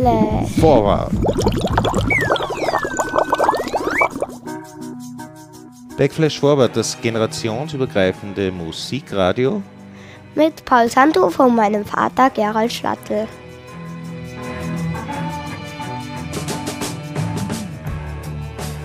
[0.00, 0.60] Backflash.
[0.60, 1.14] Vorwärts.
[5.96, 9.62] Backflash Forward, das generationsübergreifende Musikradio.
[10.34, 13.28] Mit Paul Santo von meinem Vater Gerald Schlattel.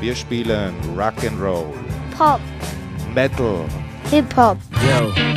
[0.01, 1.65] Wir spielen Rock'n'Roll,
[2.17, 2.41] Pop,
[3.13, 3.65] Metal,
[4.11, 5.34] Hip-Hop, Yo.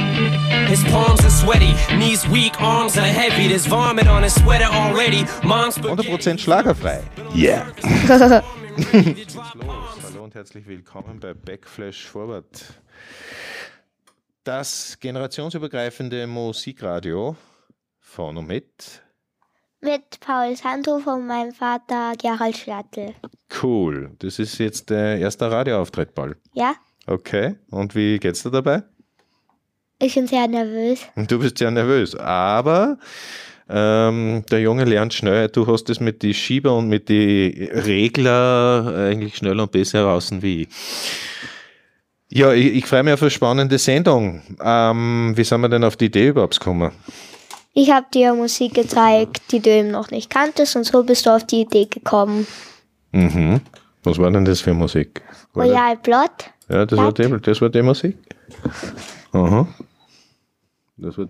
[0.68, 3.48] His palms are sweaty, knees weak, arms are heavy.
[3.48, 5.24] There's vomit on his sweater already.
[5.42, 7.02] Mom's 100% schlagerfrei.
[7.34, 7.72] Yeah.
[10.02, 12.64] Hallo und herzlich willkommen bei Backflash Forward.
[14.44, 17.34] Das generationsübergreifende Musikradio
[17.98, 19.02] von und mit.
[19.80, 23.14] mit Paul Santo von meinem Vater Gerald Schlattel.
[23.62, 24.10] Cool.
[24.18, 26.36] Das ist jetzt der erste Radioauftritt bald.
[26.52, 26.74] Ja,
[27.06, 27.56] Okay.
[27.70, 28.82] Und wie geht's dir dabei?
[30.00, 31.00] Ich bin sehr nervös.
[31.16, 32.98] Du bist ja nervös, aber
[33.68, 35.48] ähm, der Junge lernt schnell.
[35.48, 40.30] Du hast es mit die Schieber und mit die Regler eigentlich schneller und besser heraus
[40.40, 40.68] wie ich.
[42.30, 44.42] Ja, ich, ich freue mich auf eine spannende Sendung.
[44.62, 46.92] Ähm, wie sind wir denn auf die Idee überhaupt gekommen?
[47.74, 51.30] Ich habe dir Musik gezeigt, die du eben noch nicht kanntest und so bist du
[51.30, 52.46] auf die Idee gekommen.
[53.12, 53.60] Mhm.
[54.04, 55.22] Was war denn das für Musik?
[55.54, 56.30] War das- Royal Blood,
[56.68, 58.16] Ja, das war, die, das war die Musik.
[59.32, 59.66] Aha.
[60.98, 61.26] Das war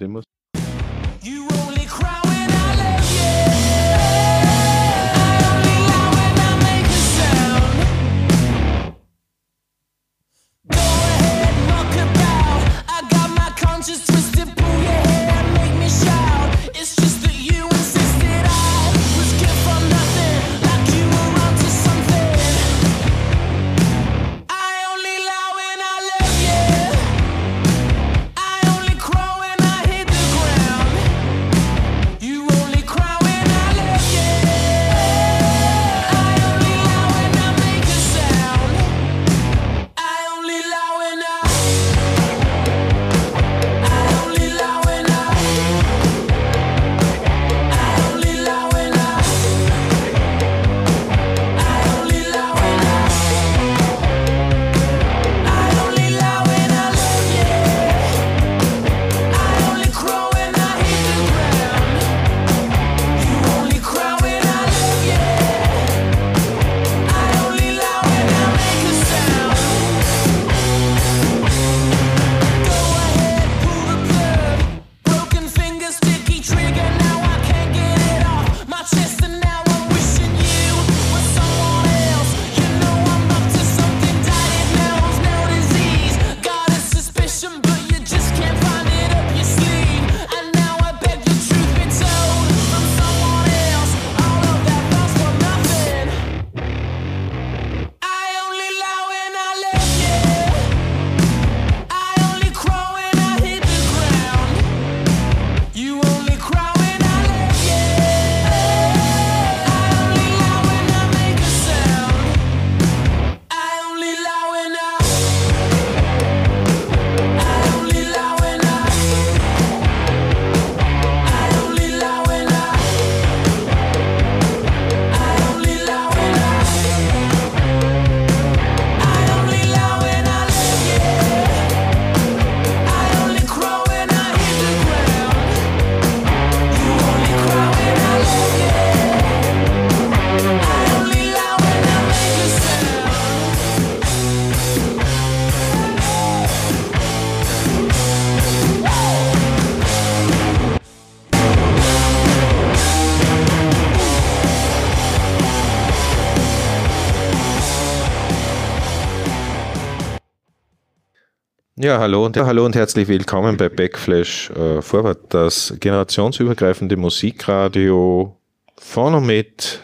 [161.99, 168.37] Ja, hallo und, hallo und herzlich willkommen bei Backflash äh, Forward, das generationsübergreifende Musikradio
[168.77, 169.81] von und mit.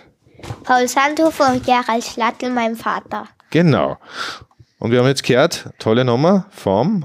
[0.62, 3.26] Paul Santo von Gerald Schlattel, meinem Vater.
[3.50, 3.96] Genau.
[4.78, 7.04] Und wir haben jetzt gehört, tolle Nummer vom,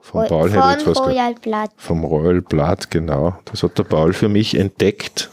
[0.00, 1.06] vom Paul, hätte ich jetzt von fast gesagt.
[1.06, 1.70] Royal Blood.
[1.76, 3.36] Vom Royal Blood, genau.
[3.44, 5.30] Das hat der Paul für mich entdeckt.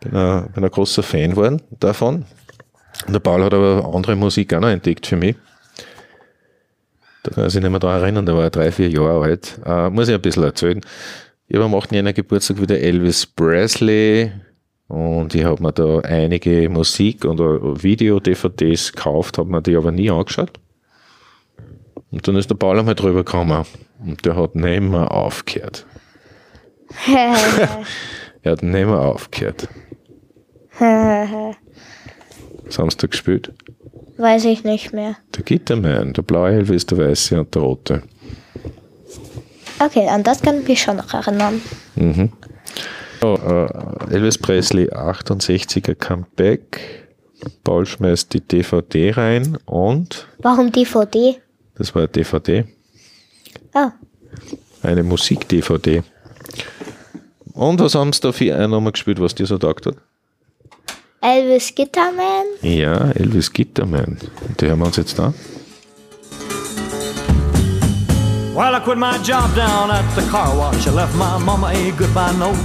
[0.00, 2.24] Bin ein, bin ein großer Fan geworden davon.
[3.06, 5.36] Und der Paul hat aber andere Musik auch noch entdeckt für mich.
[7.28, 9.60] Da kann er sich nicht mehr daran erinnern, da war er drei, vier Jahre alt.
[9.66, 10.80] Äh, muss ich ein bisschen erzählen.
[11.46, 11.92] Ich habe am 8.
[11.92, 14.32] Jänner Geburtstag wieder Elvis Presley
[14.86, 19.92] und ich habe mir da einige Musik- und äh, Video-DVDs gekauft, habe mir die aber
[19.92, 20.52] nie angeschaut.
[22.10, 23.66] Und dann ist der Paul einmal drüber gekommen
[24.06, 25.84] und der hat nicht mehr aufgehört.
[27.06, 27.36] Er
[28.42, 29.68] Er hat nicht mehr aufgehört.
[30.78, 33.52] Was haben sie da gespielt?
[34.18, 35.16] Weiß ich nicht mehr.
[35.34, 38.02] Der Gitterman, der blaue Elvis, der weiße und der rote.
[39.78, 41.62] Okay, an das kann ich mich schon noch erinnern.
[43.20, 46.80] So, äh, Elvis Presley 68er Comeback.
[47.62, 51.36] Paul schmeißt die DVD rein und Warum DVD?
[51.76, 52.64] das war eine DVD,
[53.74, 53.90] Oh,
[54.82, 56.02] eine Musik-DVD.
[57.52, 59.94] Und was haben sie da für eine nochmal gespielt, was dir so taugt hat?
[61.20, 62.46] Elvis Gitterman.
[62.62, 64.18] Ja, Elvis Gitterman.
[64.46, 65.34] Und die hören wir uns jetzt an.
[68.54, 70.86] Well, I quit my job down at the car wash.
[70.86, 72.58] I left my mama a goodbye note.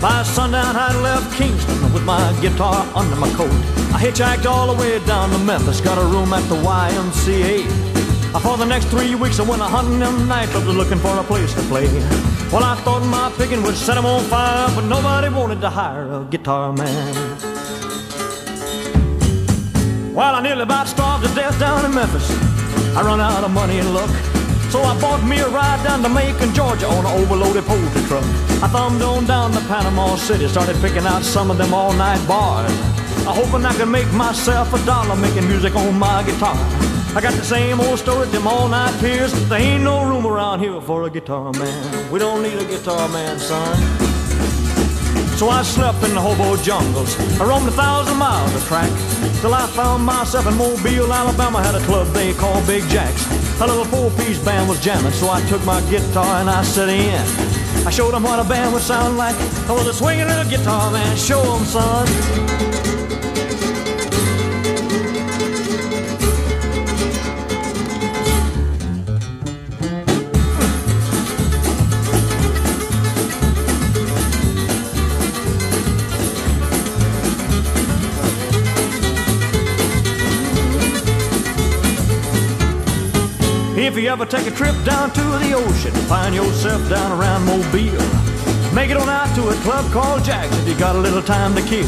[0.00, 3.50] By sundown, I left Kingston with my guitar under my coat.
[3.92, 7.64] I hitchhiked all the way down to Memphis, got a room at the YMCA.
[8.34, 11.24] Uh, For the next three weeks, I went a hunting them nightclubs looking for a
[11.24, 11.86] place to play.
[12.52, 16.06] Well, I thought my picking would set 'em on fire, but nobody wanted to hire
[16.12, 17.47] a guitar man.
[20.14, 22.30] Well, I nearly about starved to death down in Memphis.
[22.96, 24.10] I run out of money and luck.
[24.70, 28.24] So I bought me a ride down to Macon, Georgia on an overloaded poultry truck.
[28.62, 32.20] I thumbed on down to Panama City, started picking out some of them all night
[32.28, 32.70] bars.
[33.26, 36.56] I hoping I could make myself a dollar making music on my guitar.
[37.16, 39.32] I got the same old story, them all night peers.
[39.48, 42.10] There ain't no room around here for a guitar man.
[42.10, 44.07] We don't need a guitar man, son.
[45.38, 47.14] So I slept in the hobo jungles.
[47.40, 48.90] I roamed a thousand miles of track.
[49.40, 51.62] Till I found myself in Mobile, Alabama.
[51.62, 53.24] Had a club they called Big Jacks.
[53.60, 57.22] A little four-piece band was jamming, so I took my guitar and I set in.
[57.86, 59.36] I showed them what a band would sound like.
[59.68, 61.16] I was a swinging little guitar man.
[61.16, 62.67] Show 'em, son.
[83.98, 87.98] You ever take a trip down to the ocean, find yourself down around Mobile.
[88.74, 91.54] Make it on out to a club called Jack's if you got a little time
[91.54, 91.86] to kill.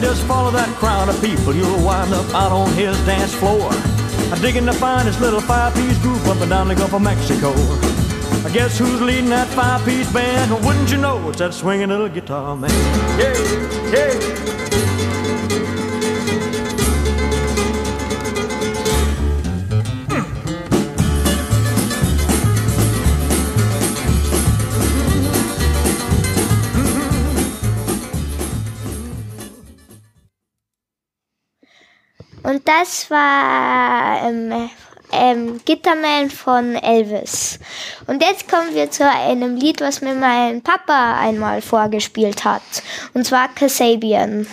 [0.00, 3.68] Just follow that crowd of people, you'll wind up out on his dance floor.
[4.32, 7.52] I digging to find this little five-piece group up and down the Gulf of Mexico.
[8.46, 10.50] I guess who's leading that five-piece band?
[10.64, 12.70] Wouldn't you know it's that swinging little guitar man?
[13.18, 13.34] Yeah,
[13.92, 15.13] yeah.
[32.44, 34.70] Und das war ähm,
[35.12, 37.58] ähm, Gitterman von Elvis.
[38.06, 42.62] Und jetzt kommen wir zu einem Lied, was mir mein Papa einmal vorgespielt hat.
[43.14, 44.46] Und zwar Kasabian.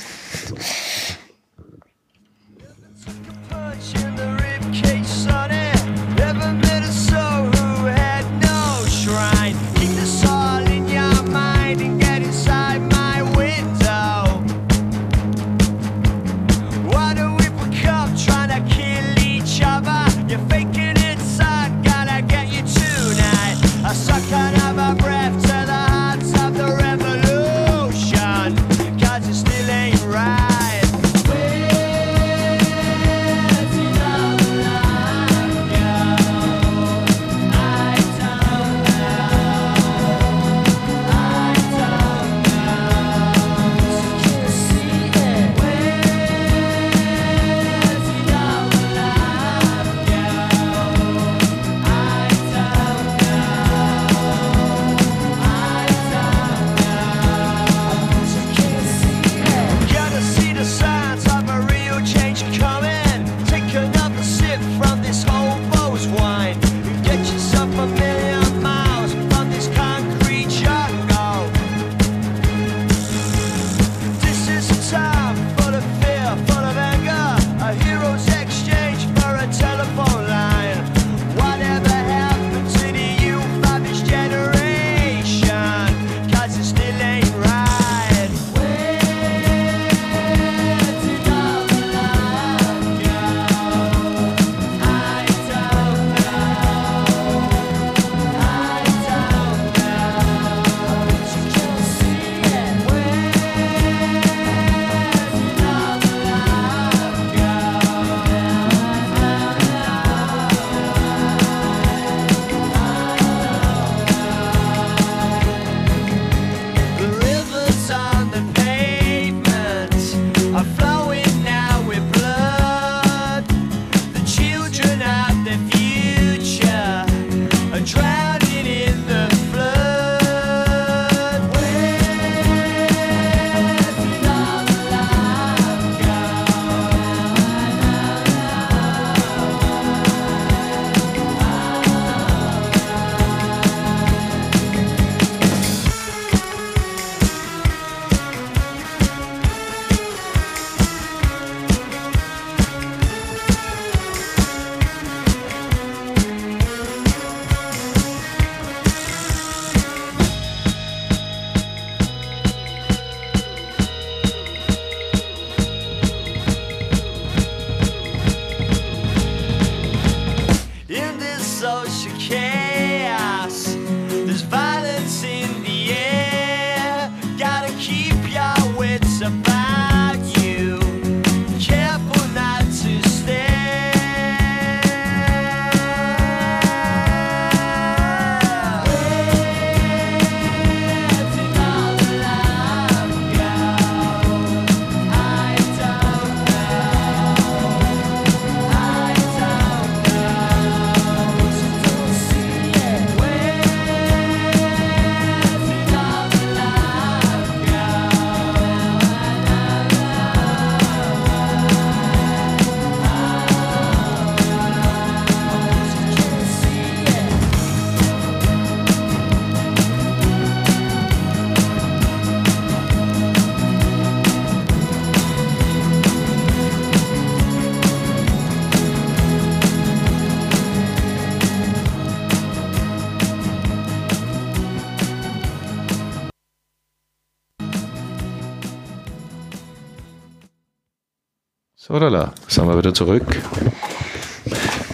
[241.92, 243.26] So, la, sind wir wieder zurück.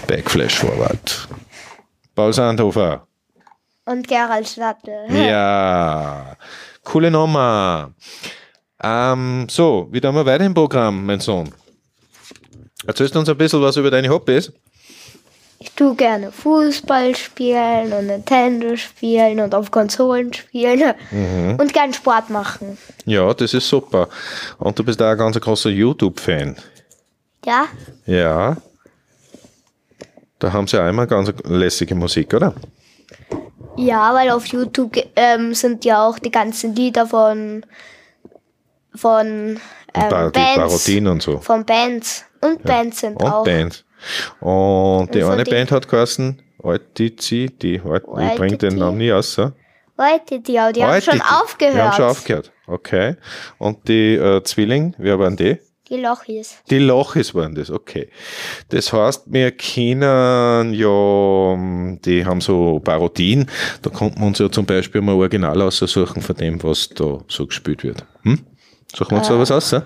[0.08, 1.28] Backflash Forward.
[2.16, 3.06] Paul Sandhofer.
[3.86, 5.06] Und Gerald Stadtel.
[5.12, 6.36] Ja,
[6.84, 7.92] coole Nummer.
[8.82, 11.54] Ähm, so, wie tun wir weiter im Programm, mein Sohn?
[12.88, 14.52] Erzählst du uns ein bisschen was über deine Hobbys?
[15.60, 20.96] Ich tue gerne Fußball spielen und Nintendo spielen und auf Konsolen spielen
[21.60, 22.76] und gern Sport machen.
[23.06, 24.10] Ja, das ist super.
[24.58, 26.56] Und du bist auch ein ganz großer YouTube-Fan.
[27.48, 27.68] Ja?
[28.06, 28.58] Ja.
[30.40, 32.54] Da haben sie immer ganz lässige Musik, oder?
[33.78, 37.66] Ja, weil auf YouTube ähm, sind ja auch die ganzen Lieder von
[38.94, 39.60] von ähm,
[39.94, 41.40] die Bands, Parodien und so.
[41.40, 43.44] von Bands und Bands sind Und auch.
[43.46, 43.86] Bands.
[44.42, 48.76] Und die Also eine Band hat geheißen Altici, die, halt, ich bringe den.
[48.76, 49.34] Namen nie aus.
[49.34, 49.52] so.
[49.98, 51.76] Leute, die, die haben schon aufgehört.
[51.76, 52.52] Die haben schon aufgehört.
[52.68, 53.16] Okay.
[53.58, 55.60] Und die äh, Zwilling, wer waren die?
[55.90, 56.58] Die Lochis.
[56.70, 58.10] Die Lochis waren das, okay.
[58.70, 63.50] Das heißt, wir kennen ja, ähm, die haben so Parodien,
[63.82, 67.48] da konnten wir uns ja zum Beispiel mal Original aussuchen von dem, was da so
[67.48, 68.06] gespielt wird.
[68.24, 68.46] Hm?
[68.94, 69.72] Suchen wir uns da was aus?
[69.72, 69.84] ja?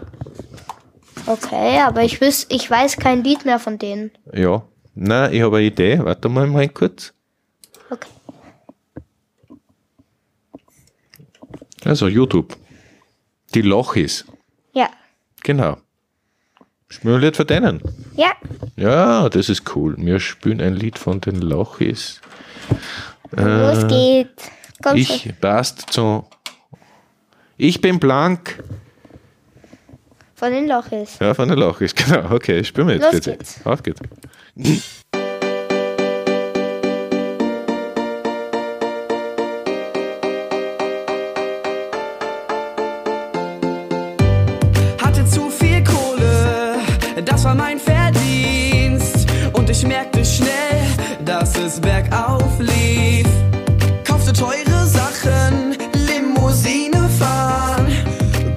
[1.27, 4.12] Okay, aber ich, wüs ich weiß kein Lied mehr von denen.
[4.34, 4.63] Ja.
[4.93, 6.00] Nein, ich habe eine Idee.
[6.00, 7.13] Warte mal mal kurz.
[7.89, 8.10] Okay.
[11.86, 12.58] Also YouTube.
[13.53, 14.25] Die Lochis.
[14.74, 14.89] Ja.
[15.43, 15.77] Genau.
[16.91, 17.81] Spielen wir ein Lied von denen.
[18.15, 18.33] Ja.
[18.75, 19.95] Ja, das ist cool.
[19.98, 22.19] Wir spielen ein Lied von den Lochis.
[23.31, 24.51] Los geht's.
[24.83, 24.98] Komm schon.
[24.98, 26.25] Äh, Ich passt zu.
[27.57, 28.62] Ich bin blank.
[30.36, 31.17] Von den Lochis.
[31.19, 32.31] Ja, von den Lochis, genau.
[32.33, 33.31] Okay, spielen wir jetzt Los bitte.
[33.38, 33.60] geht's.
[33.65, 34.01] Auf geht's.
[50.21, 53.27] Ich merkte schnell, dass es bergauf lief.
[54.07, 57.87] Kaufte teure Sachen, Limousine fahren,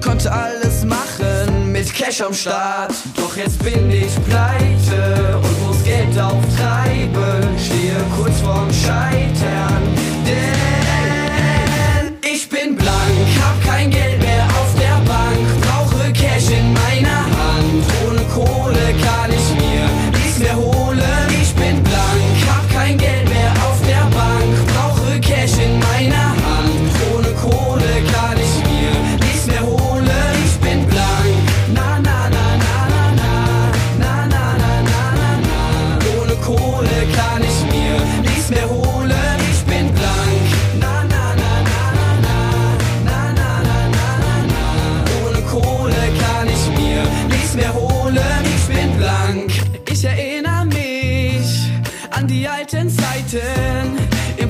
[0.03, 2.93] konnte alles machen mit Cash am Start.
[3.15, 9.81] Doch jetzt bin ich pleite und muss Geld auftreiben, stehe kurz vorm Scheitern.
[10.25, 14.14] Denn ich bin blank, hab kein Geld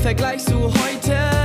[0.06, 1.45] Vergleich zu heute.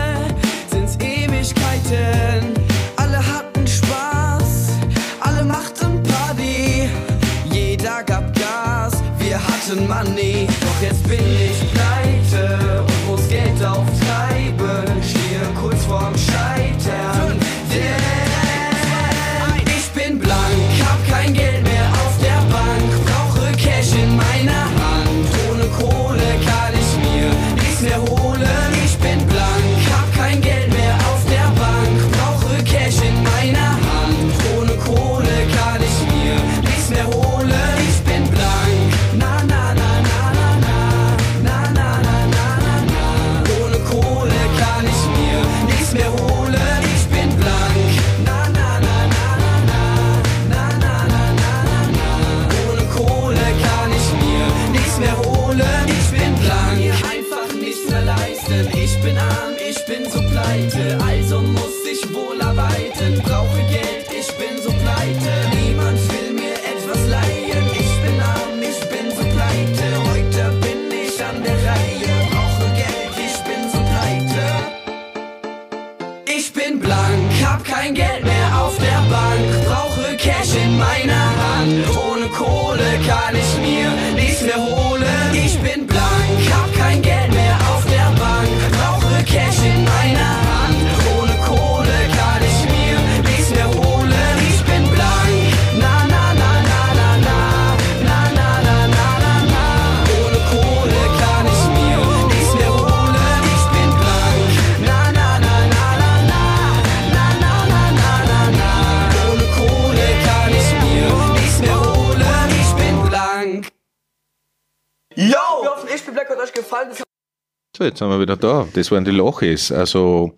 [117.77, 118.67] So, jetzt sind wir wieder da.
[118.73, 120.33] Das waren die Lochis, also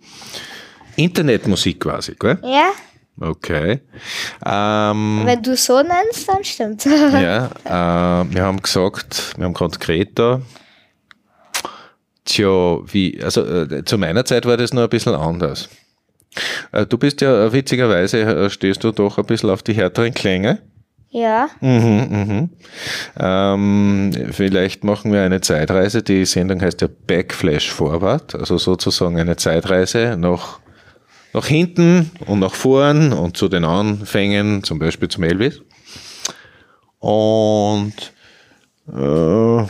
[0.95, 2.39] Internetmusik quasi, gell?
[2.43, 2.71] Ja,
[3.19, 3.81] Okay.
[4.43, 6.85] Ähm, wenn du so nennst, dann stimmt.
[6.85, 10.41] ja, äh, wir haben gesagt, wir haben gerade Greta.
[12.25, 15.69] Tja, wie, also äh, zu meiner Zeit war das noch ein bisschen anders.
[16.71, 20.13] Äh, du bist ja äh, witzigerweise, äh, stehst du doch ein bisschen auf die härteren
[20.13, 20.59] Klänge.
[21.13, 22.49] Ja, Mhm, mhm.
[23.19, 26.01] Ähm, vielleicht machen wir eine Zeitreise.
[26.01, 30.59] Die Sendung heißt ja Backflash Forward, also sozusagen eine Zeitreise nach,
[31.33, 35.61] nach hinten und nach vorn und zu den Anfängen, zum Beispiel zum Elvis.
[36.97, 37.93] Und
[38.87, 39.65] äh,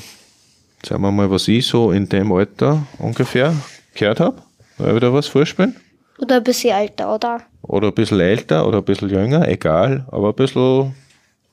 [0.85, 3.53] sagen wir mal, was ich so in dem Alter ungefähr
[3.95, 4.41] gehört habe.
[4.77, 5.75] Soll ich wieder was vorspielen?
[6.19, 7.41] oder ein bisschen älter, oder?
[7.63, 10.95] Oder ein bisschen älter oder ein bisschen jünger, egal, aber ein bisschen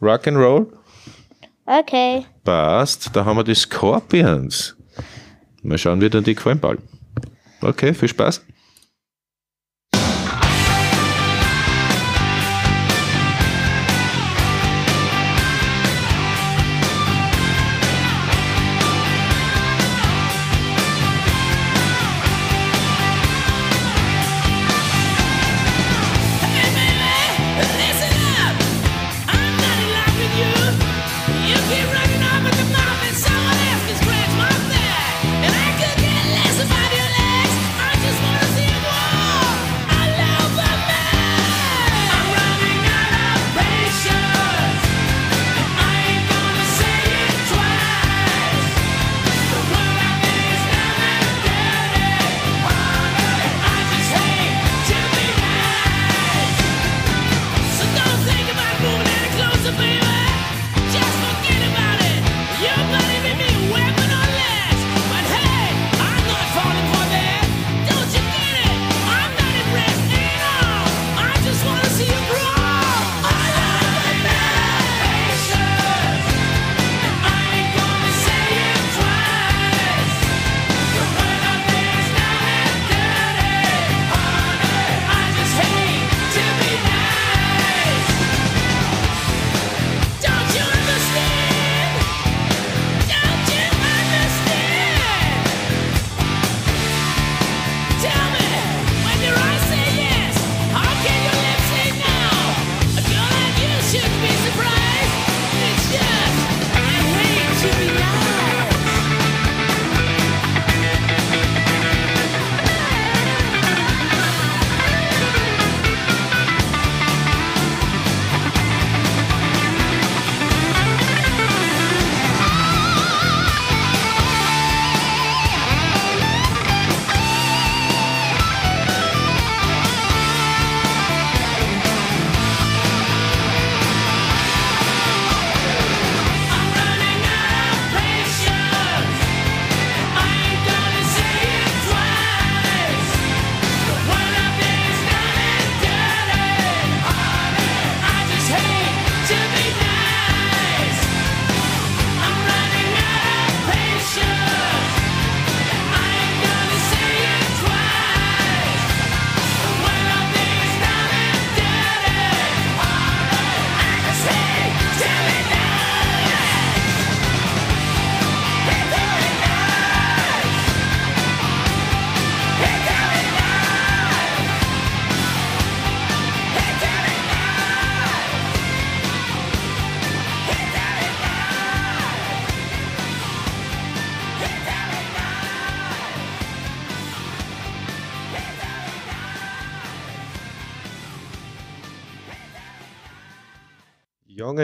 [0.00, 0.66] Rock'n'Roll.
[1.66, 2.24] Okay.
[2.44, 4.76] Passt, da haben wir die Scorpions.
[5.62, 6.78] Mal schauen, wie dir die gefallen, Paul.
[7.60, 8.44] Okay, viel Spaß.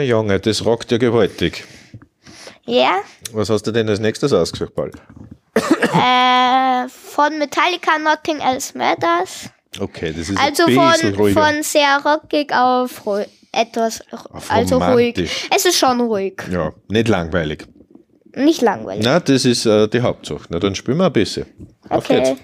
[0.07, 1.65] Junge, das rockt ja gewaltig.
[2.65, 2.99] Ja,
[3.31, 4.91] Was hast du denn als nächstes ausgesucht, Paul?
[5.55, 9.49] äh, von Metallica Nothing Else Matters.
[9.79, 11.41] Okay, das ist Also ein bisschen von, ruhiger.
[11.45, 13.01] von sehr rockig auf
[13.51, 15.47] etwas, Auf also ruhig.
[15.55, 17.65] Es ist schon ruhig, ja, nicht langweilig.
[18.35, 19.03] nicht langweilig.
[19.05, 20.45] Na, das ist äh, die Hauptsache.
[20.49, 21.45] Na, dann spielen wir ein bisschen.
[21.89, 22.23] Auf okay.
[22.23, 22.41] geht's.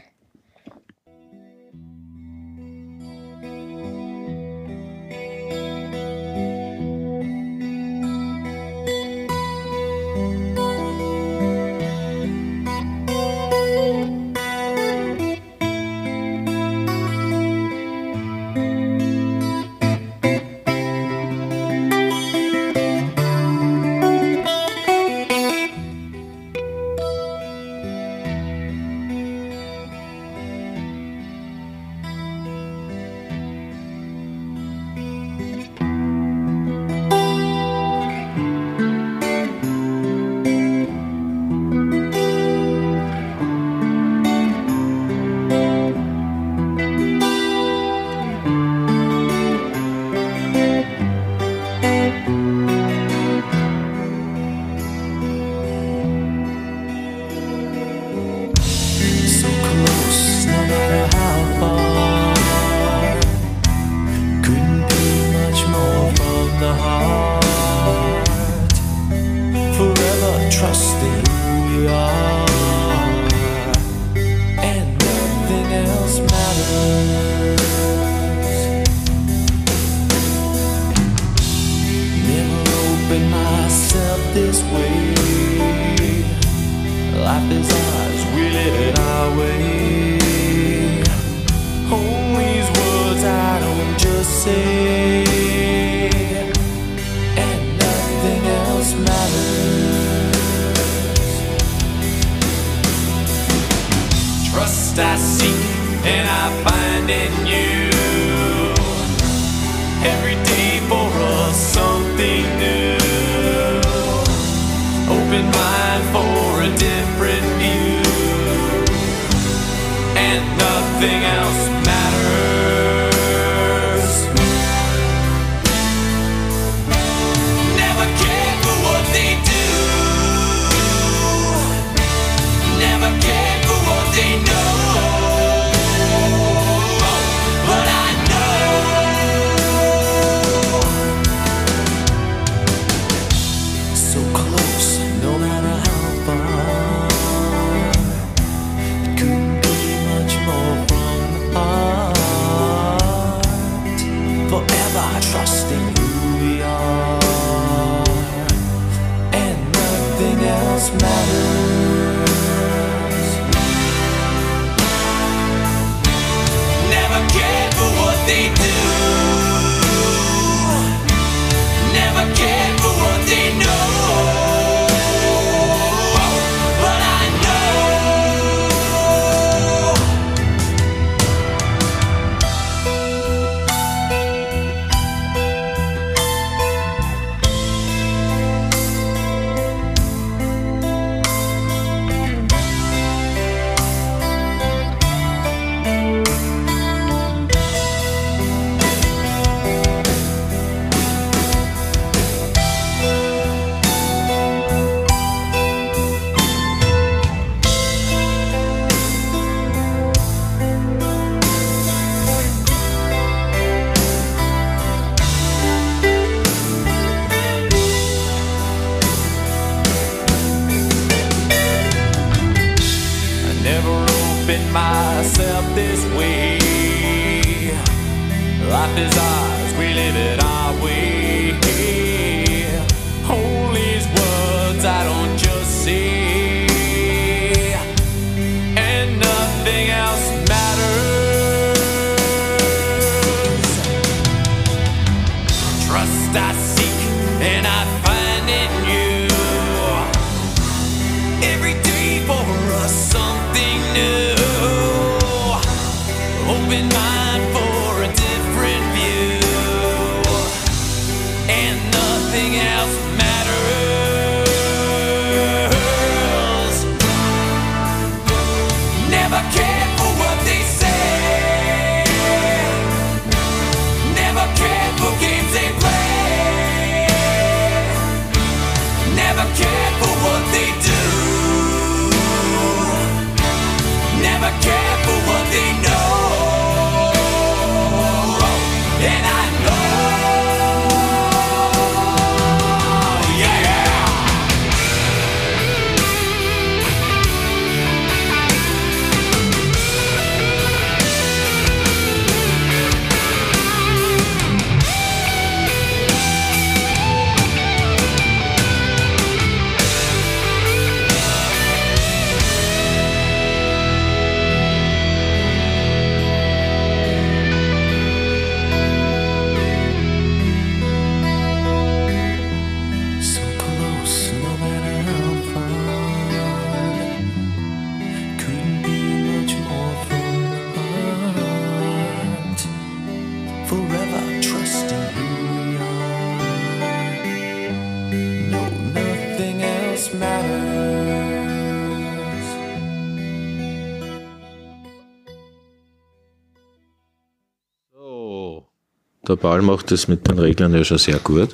[349.43, 351.53] Ball macht das mit den Reglern ja schon sehr gut.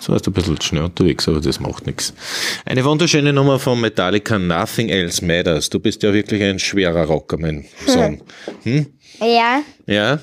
[0.00, 2.14] So ist ein bisschen schnell unterwegs, aber das macht nichts.
[2.64, 5.68] Eine wunderschöne Nummer von Metallica, Nothing Else Matters.
[5.68, 7.92] Du bist ja wirklich ein schwerer Rocker, mein hm.
[7.92, 8.22] Sohn.
[8.62, 8.86] Hm?
[9.20, 9.62] Ja.
[9.86, 10.20] Ja?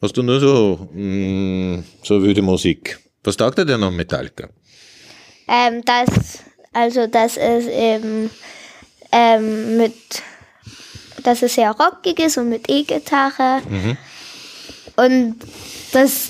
[0.00, 3.00] Hast du nur so, mh, so wilde Musik?
[3.24, 4.48] Was taugt dir denn noch Metallica?
[5.48, 6.38] Ähm, das,
[6.72, 8.30] also das ist eben
[9.10, 10.22] ähm, mit,
[11.24, 13.60] dass es sehr rockig ist und mit E-Gitarre.
[13.68, 13.96] Mhm.
[14.96, 15.36] Und
[15.92, 16.28] dass,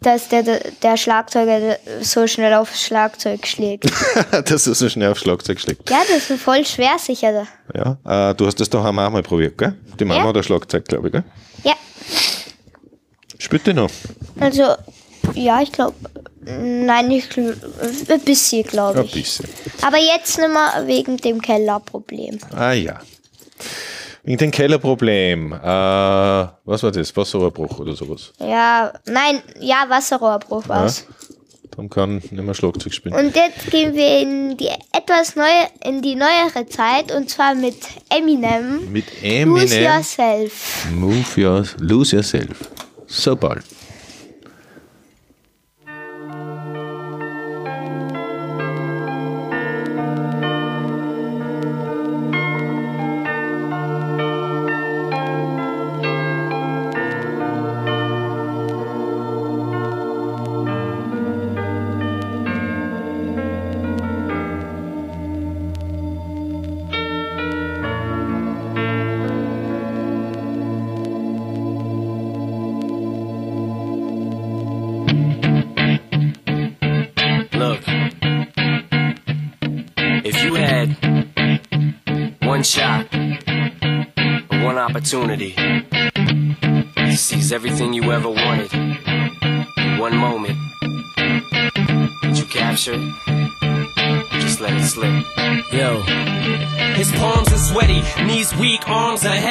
[0.00, 0.42] dass der,
[0.82, 3.90] der Schlagzeuger so schnell aufs Schlagzeug schlägt.
[4.50, 5.88] Dass du so schnell aufs Schlagzeug schlägt.
[5.88, 7.46] ja, das ist voll schwer sicher.
[7.74, 9.74] Ja, äh, du hast das daheim auch mal probiert, gell?
[9.98, 10.26] Die Mama Ja.
[10.28, 11.24] hat ein Schlagzeug, glaube ich, gell?
[11.64, 11.74] Ja,
[13.38, 13.90] Spielt die noch?
[14.40, 14.74] also,
[15.34, 15.94] ja, ich glaube,
[16.44, 17.56] nein, ich, gl-
[18.10, 19.12] ein bisschen, glaube Ein ich.
[19.12, 19.46] bisschen.
[19.82, 22.38] Aber jetzt nicht mehr wegen dem Kellerproblem.
[22.54, 23.00] Ah ja.
[24.24, 25.52] Wegen dem Kellerproblem.
[25.52, 27.16] Äh, was war das?
[27.16, 28.32] Wasserrohrbruch oder sowas.
[28.38, 31.06] Ja, nein, ja, Wasserrohrbruch war's.
[31.76, 33.14] Dann kann nicht mehr Schlagzeug spielen.
[33.14, 37.76] Und jetzt gehen wir in die etwas neue, in die neuere Zeit und zwar mit
[38.10, 38.92] Eminem.
[38.92, 39.82] Mit Lose Eminem.
[39.82, 40.86] Yourself.
[40.92, 42.70] Move your, lose yourself.
[43.06, 43.64] So bald.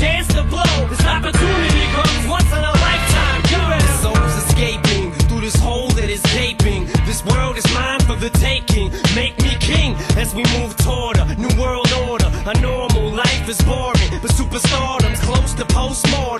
[0.00, 0.76] chance to blow.
[0.88, 3.40] This opportunity comes once in a lifetime.
[3.52, 6.86] You better soul's escaping through this hole that is gaping.
[7.04, 8.90] This world is mine for the taking.
[9.14, 12.30] Make me king as we move toward a new world order.
[12.46, 16.39] A normal life is boring, but superstardom's close to postmortem.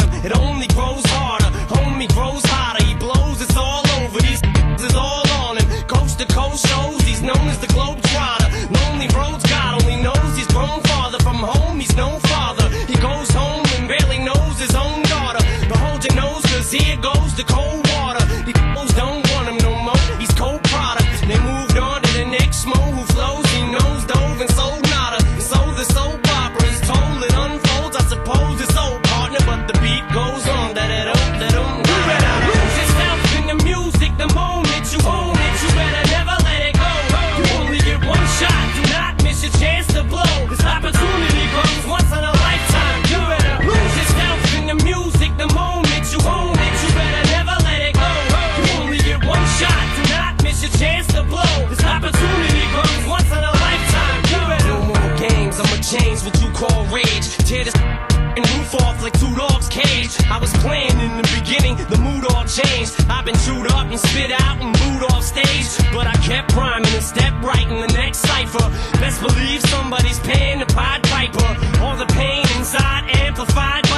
[62.51, 62.95] Changed.
[63.09, 65.67] I've been chewed up and spit out and booed off stage.
[65.93, 68.67] But I kept rhyming and stepped right in the next cipher.
[68.99, 71.51] Best believe somebody's paying the Pied Piper.
[71.83, 73.90] All the pain inside amplified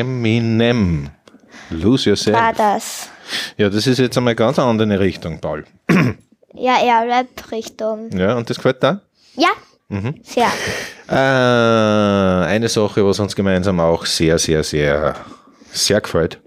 [0.00, 1.10] Eminem.
[1.70, 2.36] Lose yourself.
[2.36, 3.08] War das.
[3.56, 5.64] Ja, das ist jetzt einmal ganz eine andere Richtung, Paul.
[6.54, 8.10] Ja, eher Rap-Richtung.
[8.18, 9.02] Ja, und das gefällt da?
[9.36, 9.50] Ja,
[9.90, 10.14] Mhm.
[10.24, 10.48] sehr.
[11.08, 11.12] Äh,
[12.46, 15.14] eine Sache, was uns gemeinsam auch sehr, sehr, sehr,
[15.70, 16.40] sehr gefällt.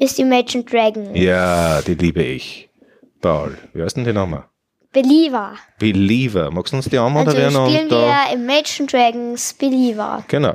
[0.00, 1.14] Ist Imagine Dragon.
[1.14, 2.68] Ja, die liebe ich.
[3.20, 4.44] Paul, wie heißt denn die nochmal?
[4.92, 5.52] Believer.
[5.78, 6.50] Believer.
[6.50, 7.52] Magst du uns die Also anmoderieren?
[7.52, 10.24] spielen und wir Imagine Dragons Believer.
[10.28, 10.54] Genau.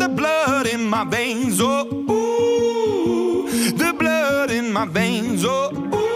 [0.00, 1.60] the blood in my veins.
[1.60, 5.44] Oh, ooh, the blood in my veins.
[5.44, 6.08] Oh, ooh.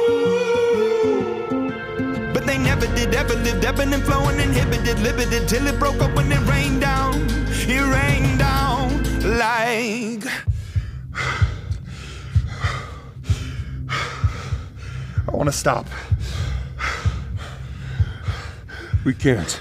[2.33, 6.15] But they never did, ever lived, ebbing and flowing, inhibited, limited, till it broke up
[6.17, 7.15] when it rained down.
[7.69, 9.03] It rained down
[9.39, 10.25] like.
[15.29, 15.87] I want to stop.
[19.05, 19.61] We can't.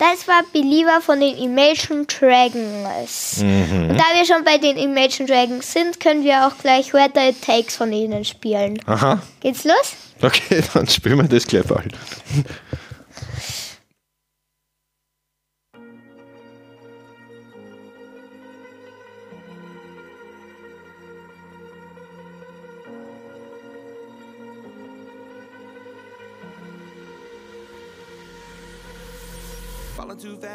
[0.00, 3.36] Das war Believer von den Imagine Dragons.
[3.38, 7.42] Und da wir schon bei den Imagine Dragons sind, können wir auch gleich Whether It
[7.42, 8.80] Takes von ihnen spielen.
[8.86, 9.20] Aha.
[9.40, 9.92] Geht's los?
[10.22, 11.92] Okay, dann spielen wir das gleich bald.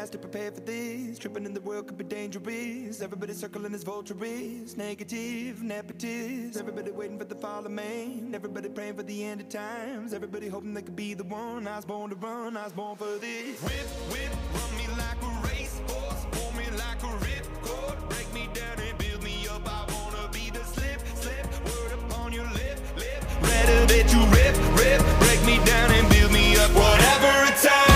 [0.06, 1.18] Falling to prepare for this.
[1.18, 3.00] Tripping in the world could be dangerous.
[3.00, 4.76] Everybody circling as vultures.
[4.76, 6.56] Negative, nepotist.
[6.56, 8.30] Everybody waiting for the fall of man.
[8.32, 10.14] Everybody praying for the end of times.
[10.14, 11.66] Everybody hoping they could be the one.
[11.66, 12.56] I was born to run.
[12.56, 13.60] I was born for this.
[13.62, 16.26] Whip, whip, run me like a racehorse.
[16.30, 18.08] Pull me like a ripcord.
[18.08, 19.62] Break me down and build me up.
[19.66, 21.46] I wanna be the slip, slip.
[21.64, 23.24] Word upon your lip, lip.
[23.42, 25.00] Rather that you rip, rip.
[25.20, 26.70] Break me down and build me up.
[26.70, 27.95] Whatever it takes.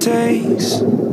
[0.00, 1.09] Takes.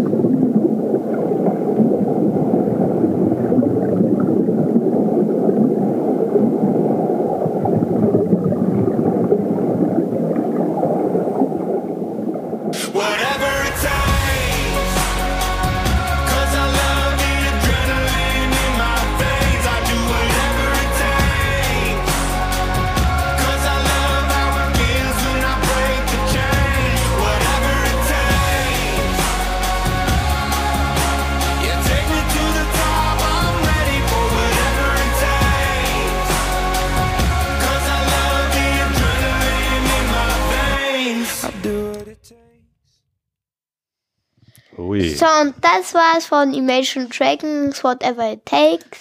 [45.18, 48.99] So, und das war's von Imagine Dragons, Whatever It Takes.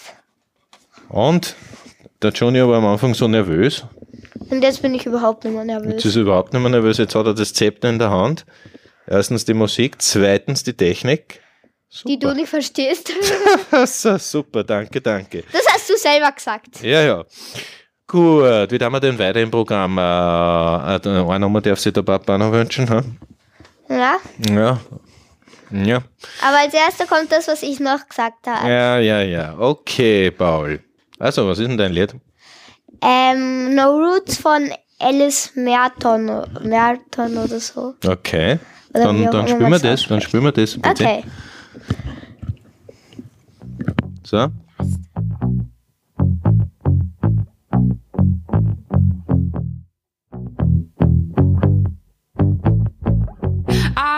[1.11, 1.55] Und
[2.23, 3.85] der Johnny war am Anfang so nervös.
[4.49, 6.05] Und jetzt bin ich überhaupt nicht mehr Jetzt nervös.
[6.07, 6.97] ist er überhaupt nicht mehr nervös.
[6.97, 8.47] Jetzt hat er das Zepter in der Hand.
[9.07, 11.43] Erstens die Musik, zweitens die Technik.
[12.07, 13.13] Die du nicht verstehst.
[13.87, 15.45] so, super, danke, danke.
[15.53, 16.83] Das hast du selber gesagt.
[16.83, 17.25] Ja, ja.
[18.07, 19.99] Gut, wie tun wir denn weiter im Programm?
[19.99, 22.89] Äh, äh, eine Nummer darf sich der Papa noch wünschen.
[22.89, 23.03] Ha?
[23.91, 24.17] Ja.
[24.49, 24.81] Ja.
[25.71, 26.03] Ja.
[26.43, 28.69] Aber als erster kommt das, was ich noch gesagt habe.
[28.69, 29.59] ja, ja, ja.
[29.59, 30.81] Okay, Paul.
[31.19, 32.15] Also, was ist denn dein Lied?
[33.03, 36.27] Ähm, no Roots von Alice Merton,
[36.63, 37.95] Merton oder so.
[38.07, 38.59] Okay.
[38.95, 40.07] Oder Dann, dann spielen wir das.
[40.07, 41.05] Dann spielen wir das, bitte.
[41.05, 41.25] Okay.
[44.25, 44.49] So.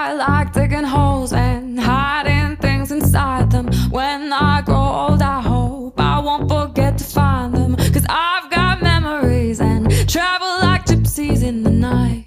[0.00, 3.66] I like digging holes and hiding things inside them.
[3.90, 7.74] When I grow old, I hope I won't forget to find them.
[7.74, 12.26] Cause I've got memories and travel like gypsies in the night.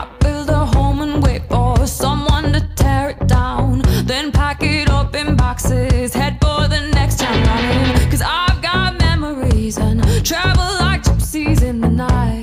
[0.00, 3.82] I build a home and wait for someone to tear it down.
[4.04, 8.10] Then pack it up in boxes, head for the next town running.
[8.10, 12.41] Cause I've got memories and travel like gypsies in the night.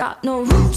[0.00, 0.69] stop, no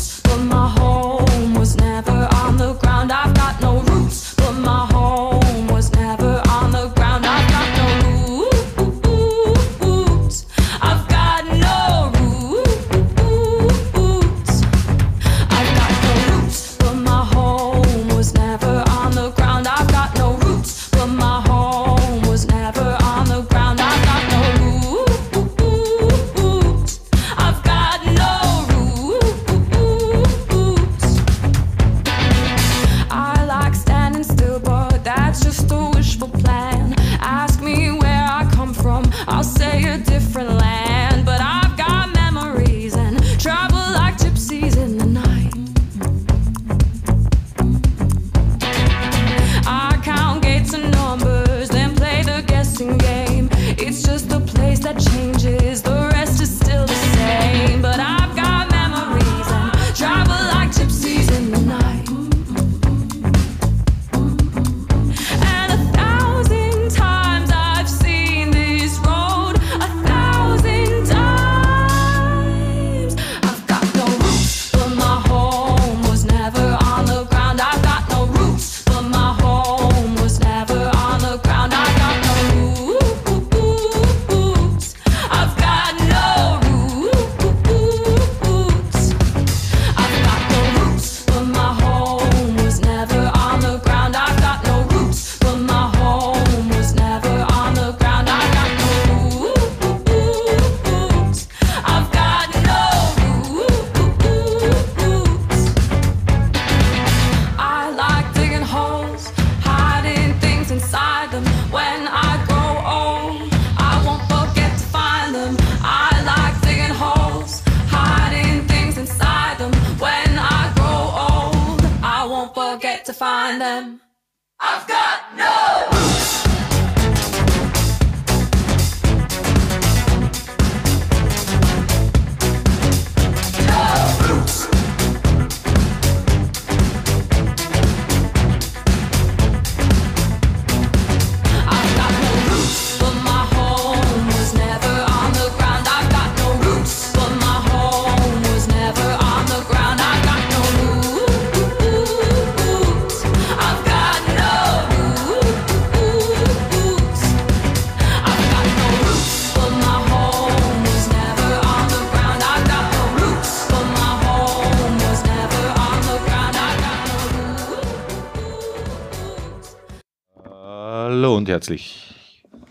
[171.54, 172.16] herzlich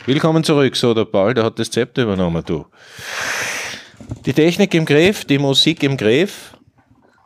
[0.05, 0.75] willkommen zurück.
[0.75, 2.65] So, der Paul, der hat das Zepter übernommen, du.
[4.25, 6.51] Die Technik im Griff, die Musik im Griff.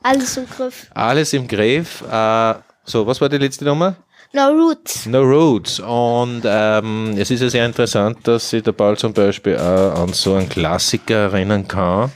[0.04, 0.86] Alles im Griff.
[0.94, 2.04] Alles im Griff.
[2.04, 2.54] Äh,
[2.84, 3.96] so, was war die letzte Nummer?
[4.34, 5.08] No Roots.
[5.08, 5.80] No Roots.
[5.80, 10.14] Und ähm, es ist ja sehr interessant, dass sich der Ball zum Beispiel auch an
[10.14, 12.12] so einen Klassiker erinnern kann.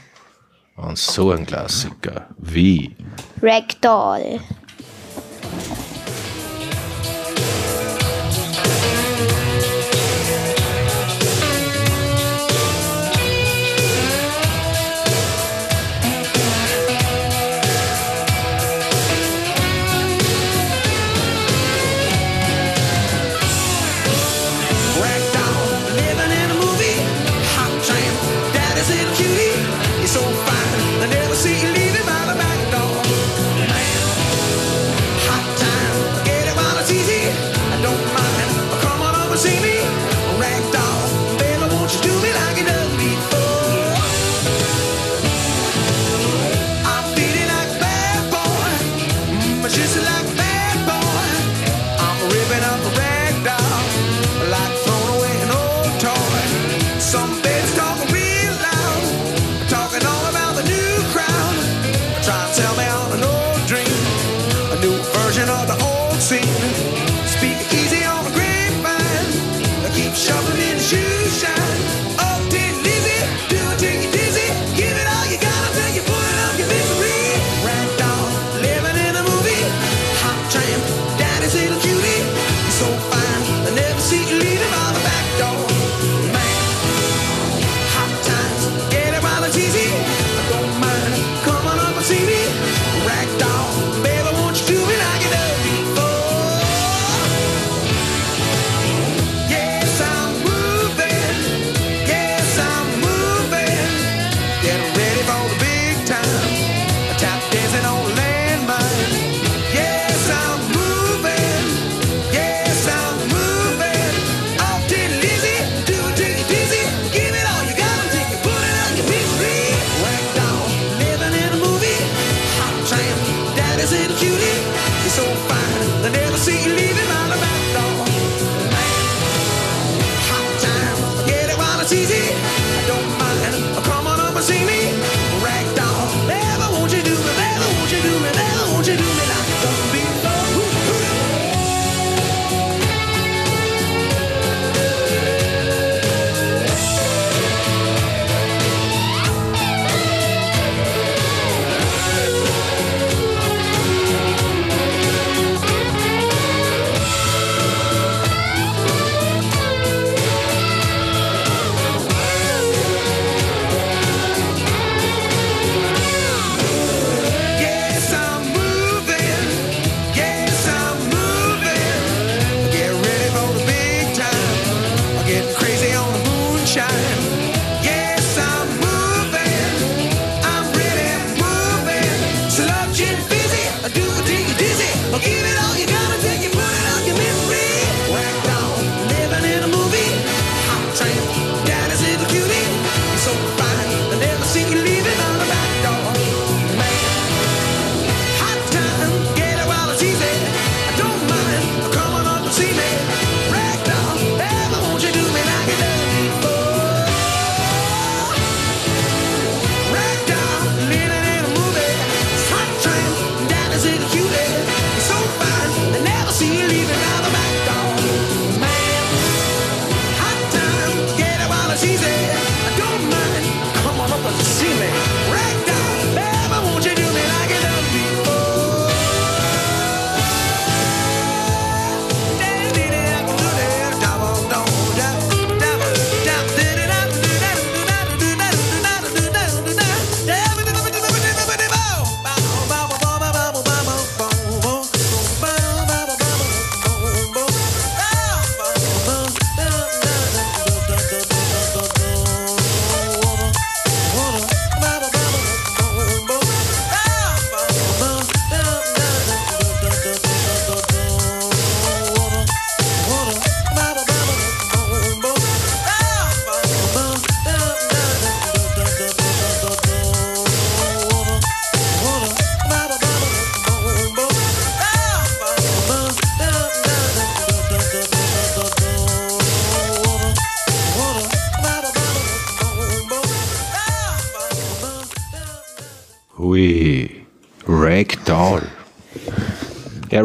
[0.76, 2.94] An so einen Klassiker wie
[3.42, 4.38] Ragdoll.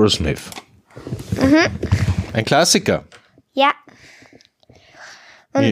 [0.07, 0.49] Aerosmith.
[2.33, 3.03] Ein Klassiker.
[3.53, 3.71] Ja.
[5.53, 5.63] Und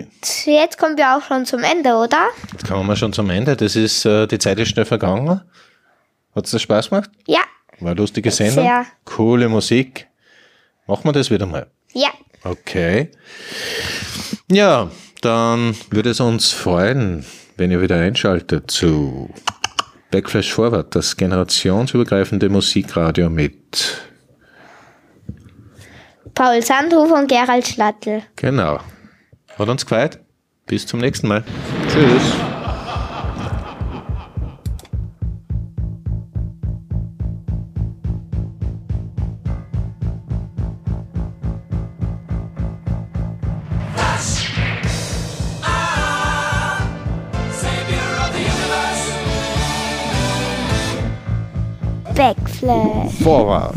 [0.46, 0.54] Ja.
[0.64, 2.28] jetzt kommen wir auch schon zum Ende, oder?
[2.52, 3.56] Jetzt kommen wir schon zum Ende.
[3.56, 5.42] Das ist, äh, die Zeit ist schnell vergangen.
[6.36, 7.10] Hat es dir Spaß gemacht?
[7.28, 7.42] Ja.
[7.80, 8.66] War eine lustige Sendung?
[8.66, 8.86] Sehr.
[9.06, 10.08] Coole Musik.
[10.88, 11.68] Machen wir das wieder mal.
[11.94, 12.10] Ja.
[12.44, 13.12] Okay.
[14.52, 17.26] Ja, dann würde es uns freuen,
[17.58, 19.34] wenn ihr wieder einschaltet zu
[20.12, 24.02] Backflash Forward, das generationsübergreifende Musikradio mit.
[26.36, 28.24] Paul Sandhofer und Gerald Schlattel.
[28.36, 28.80] Genau.
[29.58, 30.20] Hat uns gefreut.
[30.66, 31.44] Bis zum nächsten Mal.
[31.88, 32.22] Tschüss.
[52.14, 53.14] Backflash.
[53.24, 53.76] Forward.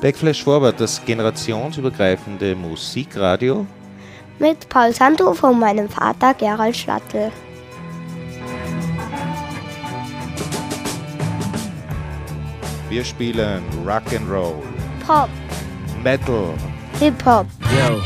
[0.00, 3.66] Backflash Forward, das generationsübergreifende Musikradio.
[4.38, 7.32] Mit Paul Sandhofer und meinem Vater Gerald Schlattel.
[12.90, 14.62] Wir spielen Rock'n'Roll,
[15.06, 15.30] Pop.
[16.04, 16.54] Metal,
[17.00, 17.46] Hip-Hop.
[17.62, 18.00] Yo.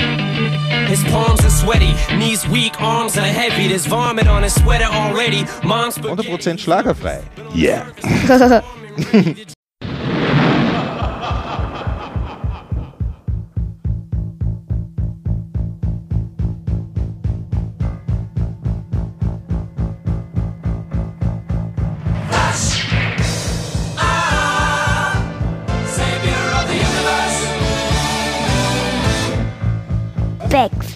[0.88, 3.68] His palms are sweaty, knees weak, arms are heavy.
[3.68, 5.44] There's vomit on his sweater already.
[5.62, 7.22] Mom's 100% schlagerfrei.
[7.54, 7.90] Yeah.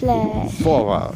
[0.05, 0.61] Backflash.
[0.61, 1.13] Forward.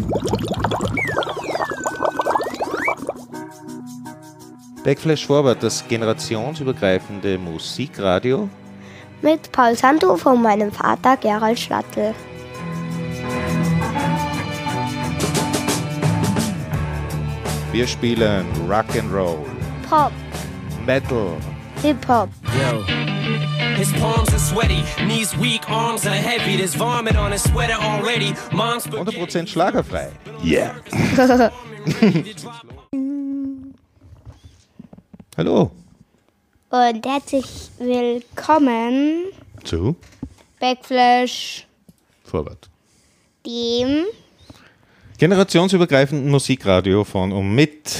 [4.83, 8.49] Backflash Forward, das generationsübergreifende Musikradio.
[9.21, 12.15] Mit Paul Sandhofer und meinem Vater Gerald Schlattel.
[17.71, 19.37] Wir spielen Rock'n'Roll,
[19.87, 20.11] Pop.
[20.85, 21.37] Metal,
[21.83, 22.29] Hip-Hop.
[22.45, 23.08] Yo.
[23.79, 26.57] His palms are sweaty, knees weak, arms are heavy.
[26.57, 28.33] There's vomit on his sweater already.
[28.51, 30.11] Mom's 100% schlagerfrei.
[30.43, 30.75] Yeah.
[35.37, 35.71] Hallo.
[36.69, 37.45] Und herzlich
[37.77, 39.27] willkommen
[39.63, 39.95] Zu
[40.59, 41.65] Backflash,
[42.25, 42.69] Forward.
[43.45, 44.07] dem
[45.17, 47.97] Generationsübergreifenden Musikradio von und mit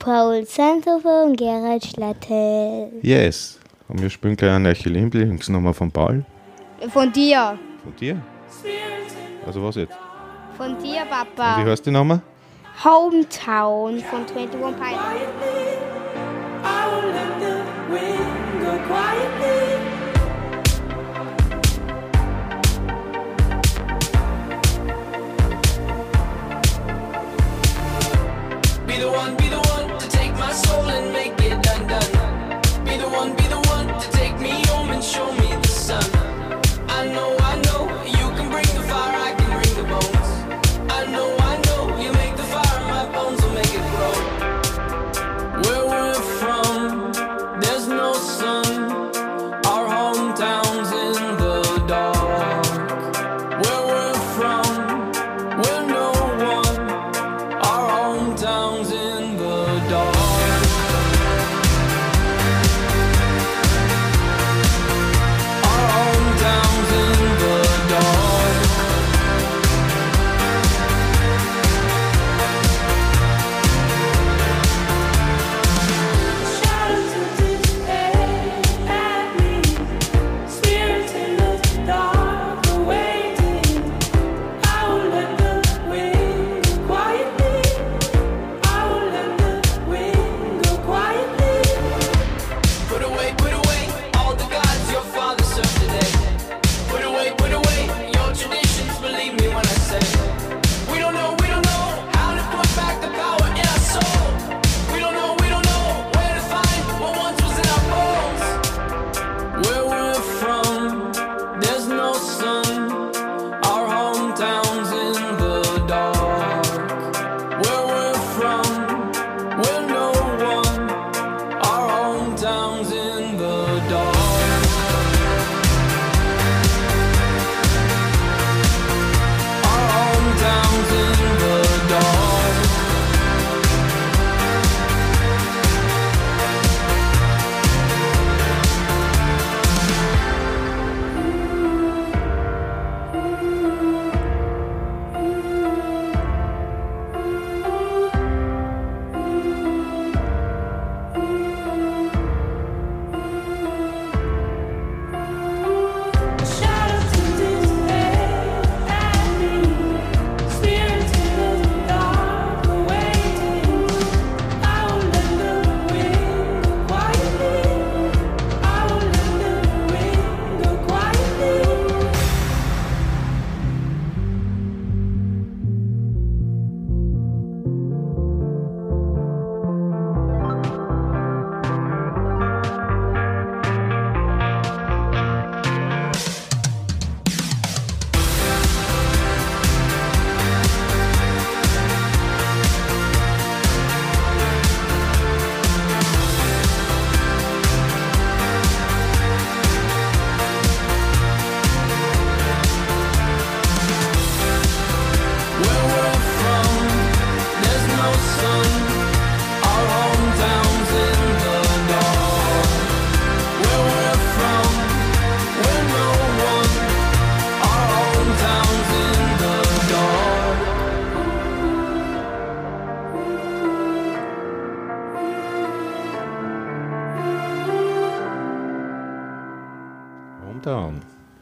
[0.00, 2.90] Paul Sandhofer und Gerald Schlattel.
[3.02, 3.59] Yes.
[3.90, 6.24] Und wir spielen gleich eine neue Lieblingsnummer von Paul.
[6.90, 7.58] Von dir.
[7.82, 8.22] Von dir?
[9.44, 9.96] Also was jetzt?
[10.56, 11.56] Von dir, Wie Papa.
[11.56, 12.22] heißt die Nummer?
[12.84, 15.90] Hometown von 21 Pilots.
[28.86, 29.69] Be the one, be the one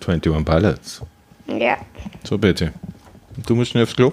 [0.09, 1.03] 21 Pilots.
[1.47, 1.79] Ja.
[2.25, 2.73] So, bitte.
[3.47, 4.13] Du musst schnell aufs Klo?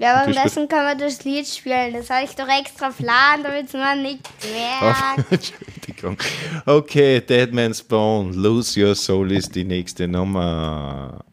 [0.00, 1.92] Ja, Du währenddessen kann man das Lied spielen.
[1.92, 4.20] Das habe ich doch extra plan, damit man nicht
[4.52, 5.30] merkt.
[5.32, 6.16] Entschuldigung.
[6.66, 11.24] Okay, Dead Man's Bone, Lose Your Soul ist die nächste Nummer.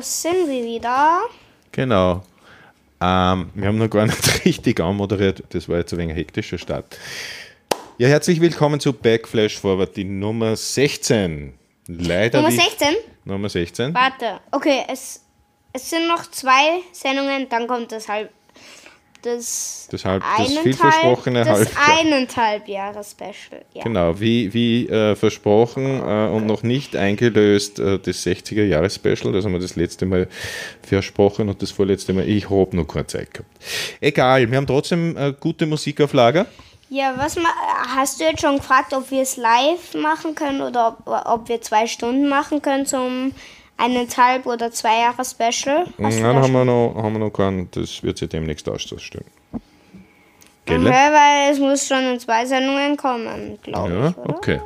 [0.00, 1.20] Das sind wir wieder.
[1.72, 2.22] Genau.
[3.02, 5.42] Ähm, wir haben noch gar nicht richtig anmoderiert.
[5.50, 6.96] Das war jetzt ein wenig ein hektischer Start.
[7.98, 11.52] Ja, herzlich willkommen zu Backflash Forward, die Nummer 16.
[11.86, 12.78] leider Nummer nicht.
[12.78, 12.96] 16?
[13.26, 13.92] Nummer 16.
[13.92, 15.22] Warte, okay, es,
[15.74, 18.30] es sind noch zwei Sendungen, dann kommt das halb.
[19.20, 21.98] Das, Das halb- das vielversprochene Das Halbjahr.
[22.00, 23.62] eineinhalb Jahre Special.
[23.74, 23.82] Ja.
[23.82, 29.52] Genau, wie, wie äh, versprochen äh, und noch nicht eingelöst, äh, das 60er-Jahres-Special, das haben
[29.52, 30.28] wir das letzte Mal
[30.82, 33.50] versprochen und das vorletzte Mal, ich habe noch keine Zeit gehabt.
[34.00, 36.46] Egal, wir haben trotzdem äh, gute Musik auf Lager.
[36.88, 37.48] Ja, was ma
[37.94, 41.60] hast du jetzt schon gefragt, ob wir es live machen können oder ob, ob wir
[41.60, 43.32] zwei Stunden machen können zum
[43.76, 45.84] eineinhalb oder zwei Jahre Special?
[45.86, 49.24] Hast Nein, haben wir, noch, haben wir noch keinen, das wird sich demnächst ausstellen.
[50.70, 50.86] Gell?
[50.86, 54.28] Okay, weil es muss schon in zwei Sendungen kommen, glaube Ja, ich, oder?
[54.36, 54.60] okay.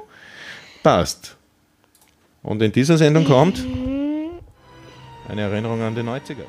[0.83, 1.37] Passt.
[2.43, 3.65] Und in dieser Sendung kommt
[5.29, 6.45] eine Erinnerung an die 90er.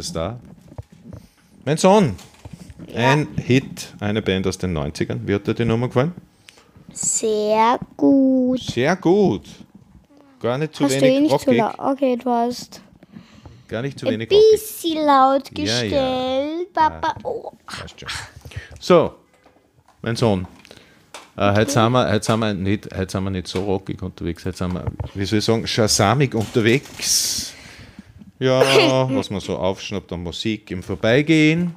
[0.00, 0.38] Es da.
[1.64, 2.16] Mein Sohn,
[2.94, 5.20] ein Hit, eine Band aus den 90ern.
[5.26, 6.12] Wie hat dir die Nummer gefallen?
[6.92, 8.60] Sehr gut.
[8.60, 9.44] Sehr gut.
[10.40, 11.78] Gar nicht zu Hast du eh wenig nicht zu rockig.
[11.78, 12.80] Okay, du hast
[13.68, 14.50] Gar nicht zu ein wenig rockig.
[14.52, 15.82] bisschen laut Ja, ja.
[15.82, 17.14] gestellt, Papa.
[17.22, 17.52] Oh.
[18.80, 19.14] So,
[20.02, 20.48] mein Sohn.
[21.36, 24.44] Äh, heute, sind wir, heute, sind wir nicht, heute sind wir nicht so rockig unterwegs.
[24.44, 27.52] Heute sind wir, wie soll ich sagen, shasamig unterwegs.
[28.40, 28.60] Ja,
[29.14, 31.74] was man so aufschnappt an Musik im Vorbeigehen.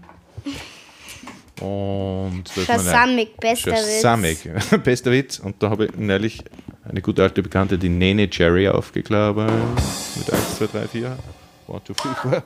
[1.62, 4.02] Und Shasamig, bester Witz.
[4.02, 4.38] Shasamig,
[4.84, 5.40] bester Witz.
[5.40, 6.42] Und da habe ich neulich
[6.84, 9.52] eine gute alte Bekannte, die Nene Cherry, aufgeklappert.
[10.18, 11.18] Mit 1, 2, 3, 4.
[11.68, 12.44] 1, 2, 3, 4.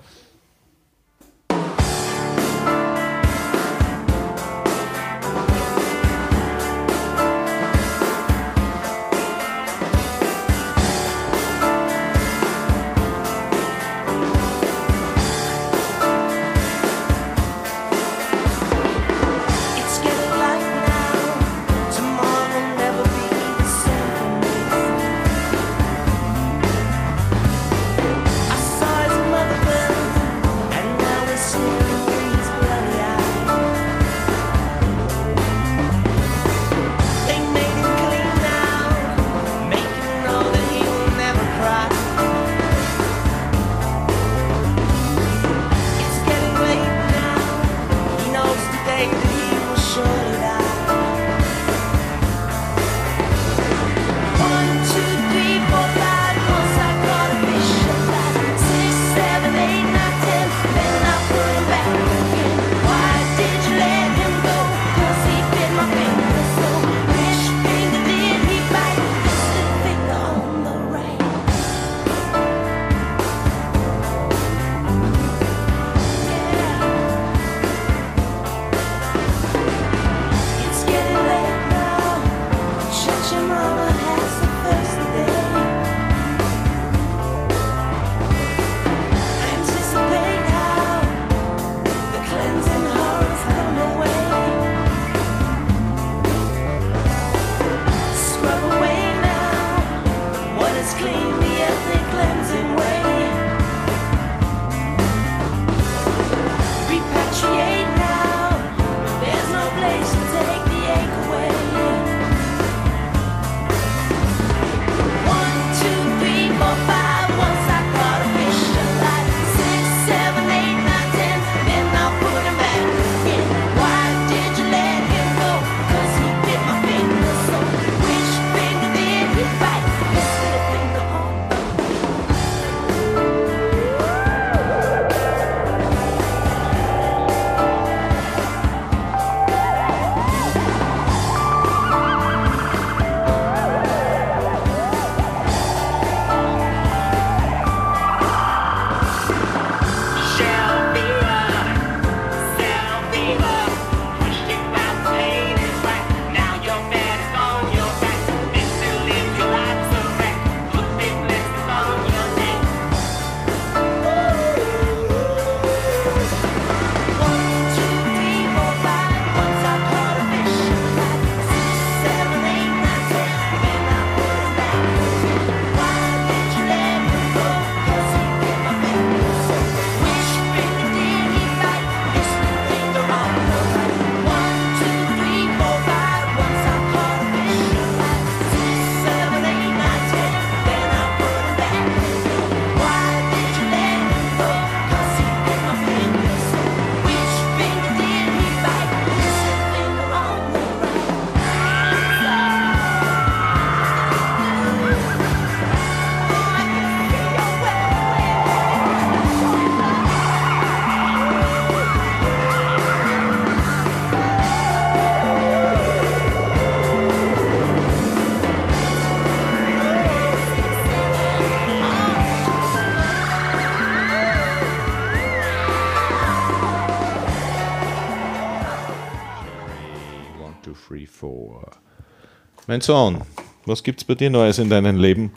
[232.70, 233.22] Mein Sohn,
[233.66, 235.32] was gibt's bei dir Neues in deinem Leben?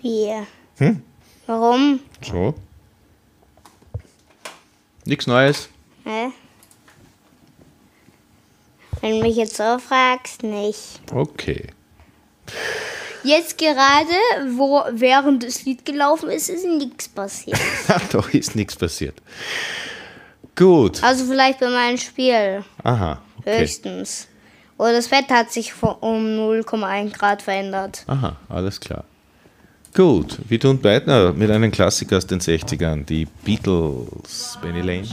[0.00, 0.46] Wir.
[0.76, 1.02] Hm?
[1.46, 1.98] Warum?
[2.22, 2.54] So.
[5.04, 5.68] Nichts Neues?
[6.04, 6.28] Hä?
[9.00, 11.00] Wenn du mich jetzt so fragst, nicht.
[11.12, 11.66] Okay.
[13.24, 17.58] Jetzt gerade, wo während das Lied gelaufen ist, ist nichts passiert.
[18.12, 19.20] da ist nichts passiert.
[20.54, 21.02] Gut.
[21.02, 23.20] Also vielleicht bei meinem Spiel Aha.
[23.40, 23.62] Okay.
[23.62, 24.28] höchstens.
[24.80, 28.02] Oder das Wetter hat sich um 0,1 Grad verändert.
[28.06, 29.04] Aha, alles klar.
[29.94, 35.06] Gut, wir tun weiter mit einem Klassiker aus den 60ern, die Beatles, Benny Lane.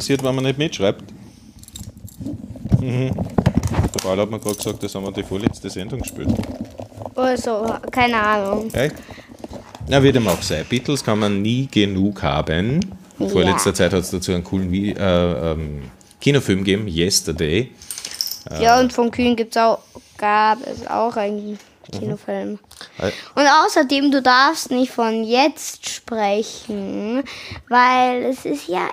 [0.00, 1.04] Passiert, wenn man nicht mitschreibt.
[2.80, 3.10] Mhm.
[3.12, 6.30] Der Paul hat mir gerade gesagt, das haben wir die vorletzte Sendung gespielt.
[7.14, 8.66] Also, keine Ahnung.
[8.68, 8.90] Okay?
[9.88, 10.64] Na, wie dem auch sei.
[10.64, 12.80] Beatles kann man nie genug haben.
[13.18, 13.50] Vor Ja.
[13.50, 17.70] letzter Zeit hat es dazu einen coolen Vi- äh, ähm, Kinofilm gegeben, Yesterday.
[18.58, 19.80] Ja, und von Kühen gibt's auch,
[20.16, 21.58] gab es auch einen
[21.92, 22.58] Kinofilm.
[22.98, 27.22] Äh, Und außerdem, du darfst nicht von jetzt sprechen,
[27.68, 28.88] weil es ist ja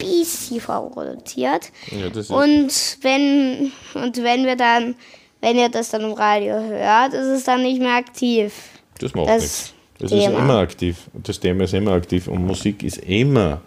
[0.00, 1.70] ein bisschen vorproduziert.
[1.90, 4.94] Ja, ist- Und wenn, und wenn wir dann,
[5.40, 8.52] wenn ihr das dann im Radio hört, ist es dann nicht mehr aktiv.
[8.98, 9.74] Das macht Das nichts.
[10.00, 10.38] Das ist Thema.
[10.38, 10.96] immer aktiv.
[11.14, 13.60] Das Thema ist immer aktiv und Musik ist immer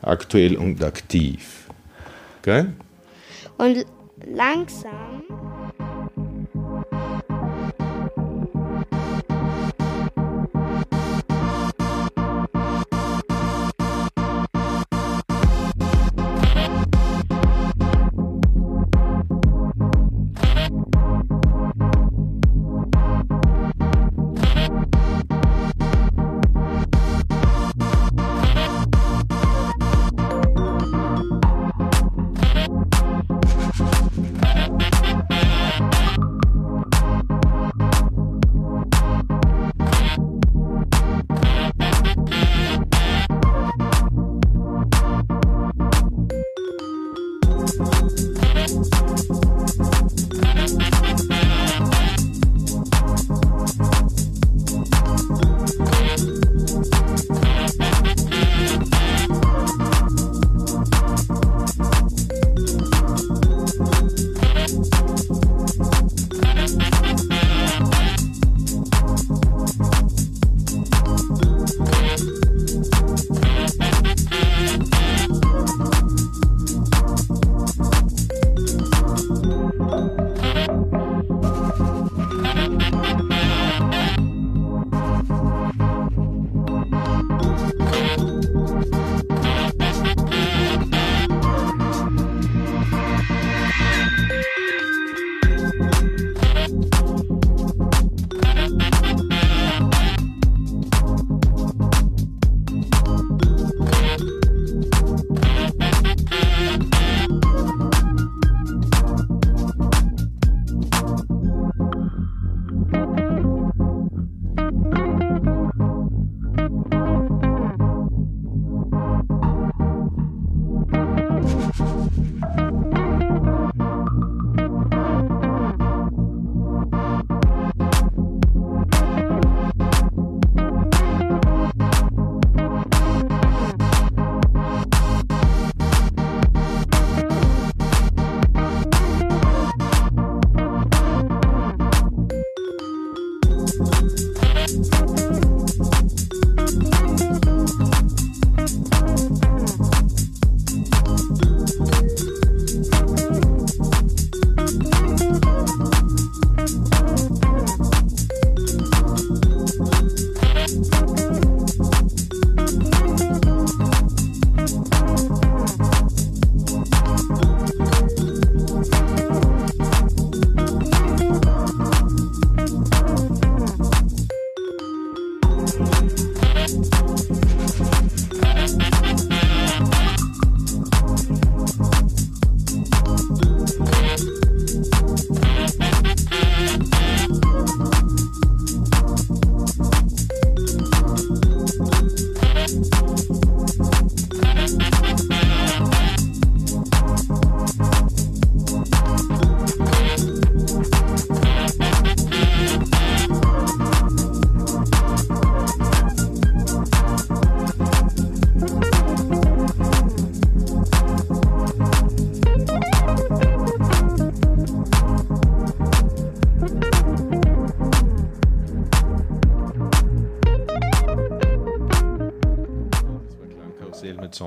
[0.00, 1.66] aktuell und aktiv.
[2.42, 2.72] Gell?
[3.58, 3.84] Und
[4.24, 5.11] langsam.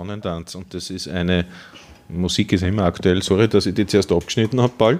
[0.07, 0.55] Sonnentanz.
[0.55, 1.45] Und das ist eine,
[2.09, 3.21] Musik ist immer aktuell.
[3.23, 4.99] Sorry, dass ich die zuerst abgeschnitten habe, Paul.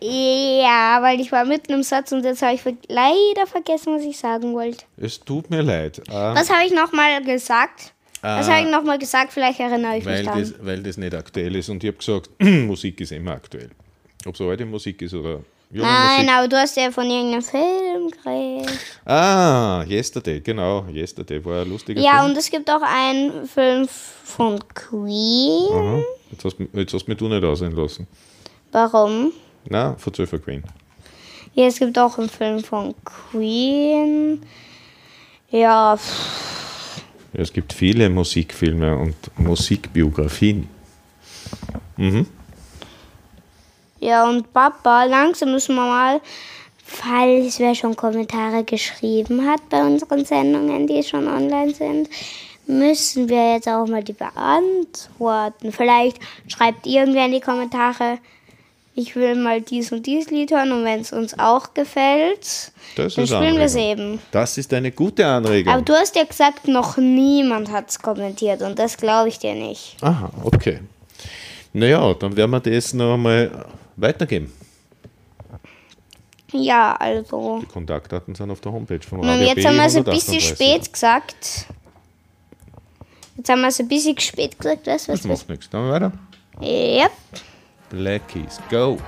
[0.00, 4.16] Ja, weil ich war mitten im Satz und jetzt habe ich leider vergessen, was ich
[4.16, 4.84] sagen wollte.
[4.96, 5.98] Es tut mir leid.
[6.08, 7.92] Ähm, Was habe ich nochmal gesagt?
[8.20, 8.52] Was Ah.
[8.52, 9.32] habe ich nochmal gesagt?
[9.32, 10.38] Vielleicht erinnere ich weil, mich dann.
[10.40, 11.68] das, weil das nicht aktuell ist.
[11.68, 13.70] Und ich habe gesagt, Musik ist immer aktuell.
[14.26, 16.30] Ob es alte Musik ist oder junge Nein, Musik.
[16.36, 18.70] aber du hast ja von irgendeinem Film geredet.
[19.04, 20.84] Ah, Yesterday, genau.
[20.92, 22.30] Yesterday war ein lustiger Ja, Film.
[22.30, 25.72] und es gibt auch einen Film von Queen.
[25.72, 26.02] Aha.
[26.30, 28.06] Jetzt, hast, du- jetzt hast mich du nicht aussehen lassen.
[28.72, 29.32] Warum?
[29.68, 30.62] Nein, verzähl für Queen.
[31.54, 34.42] Ja, es gibt auch einen Film von Queen.
[35.50, 37.00] Ja, pff,
[37.32, 40.68] Ja, es gibt viele Musikfilme und Musikbiografien.
[41.96, 42.26] Mhm.
[44.00, 46.20] ja, und Papa, langsam müssen wir mal,
[46.88, 52.08] falls wer schon Kommentare geschrieben hat bei unseren Sendungen, die schon online sind,
[52.66, 55.70] müssen wir jetzt auch mal die beantworten.
[55.70, 58.18] Vielleicht schreibt irgendwer in die Kommentare,
[58.94, 63.14] ich will mal dies und dies Lied hören und wenn es uns auch gefällt, Das
[63.14, 64.18] dann spielen wir es eben.
[64.32, 65.72] Das ist eine gute Anregung.
[65.72, 69.54] Aber du hast ja gesagt, noch niemand hat es kommentiert und das glaube ich dir
[69.54, 69.96] nicht.
[70.00, 70.80] Aha, okay.
[71.74, 73.66] Naja, dann werden wir das noch einmal
[73.96, 74.52] weitergeben.
[76.52, 77.58] Ja, also.
[77.60, 80.04] Die Kontaktdaten sind auf der Homepage von Und Radio jetzt B haben wir es ein
[80.04, 80.48] bisschen 138.
[80.48, 81.66] spät gesagt.
[83.36, 85.40] Jetzt haben wir es ein bisschen spät gesagt, weißt du Das was?
[85.40, 85.70] macht nichts.
[85.70, 86.12] Dann weiter.
[86.60, 87.12] Yep.
[87.90, 88.98] Blackies, go.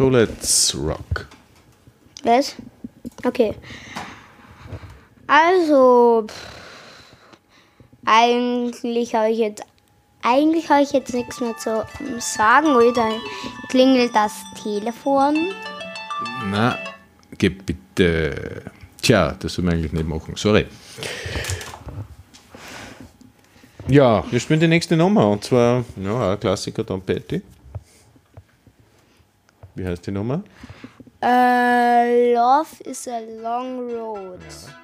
[0.00, 1.26] So let's rock.
[2.24, 2.56] Was?
[3.22, 3.54] Okay.
[5.26, 6.46] Also, pff,
[8.06, 9.62] eigentlich habe ich jetzt
[10.22, 11.84] eigentlich habe ich jetzt nichts mehr zu
[12.18, 13.10] sagen, oder
[13.68, 14.32] klingelt das
[14.62, 15.52] Telefon?
[16.50, 16.78] Na,
[17.36, 18.62] geh bitte.
[19.02, 20.32] Tja, das soll man eigentlich nicht machen.
[20.34, 20.64] Sorry.
[23.86, 27.42] Ja, wir spielen die nächste Nummer und zwar, ja, ein Klassiker Tom Petty.
[29.74, 30.42] Wie heißt die Nummer?
[31.22, 34.40] Äh, Love is a long road.
[34.40, 34.79] There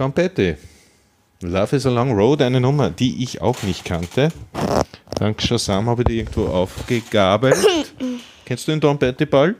[0.00, 0.56] Stampette.
[1.42, 4.30] Love is a Long Road, eine Nummer, die ich auch nicht kannte.
[5.16, 7.58] Dank Shazam habe ich die irgendwo aufgegabelt.
[8.46, 9.56] Kennst du den Tom Petty Ball?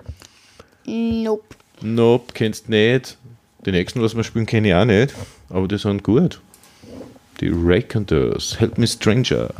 [0.87, 1.45] Nope.
[1.83, 3.19] Nope, kennst nicht.
[3.67, 5.15] Die nächsten, was wir spielen, kenne ich auch nicht.
[5.51, 6.41] Aber die sind gut.
[7.43, 9.51] Die Raconteurs, Help Me Stranger.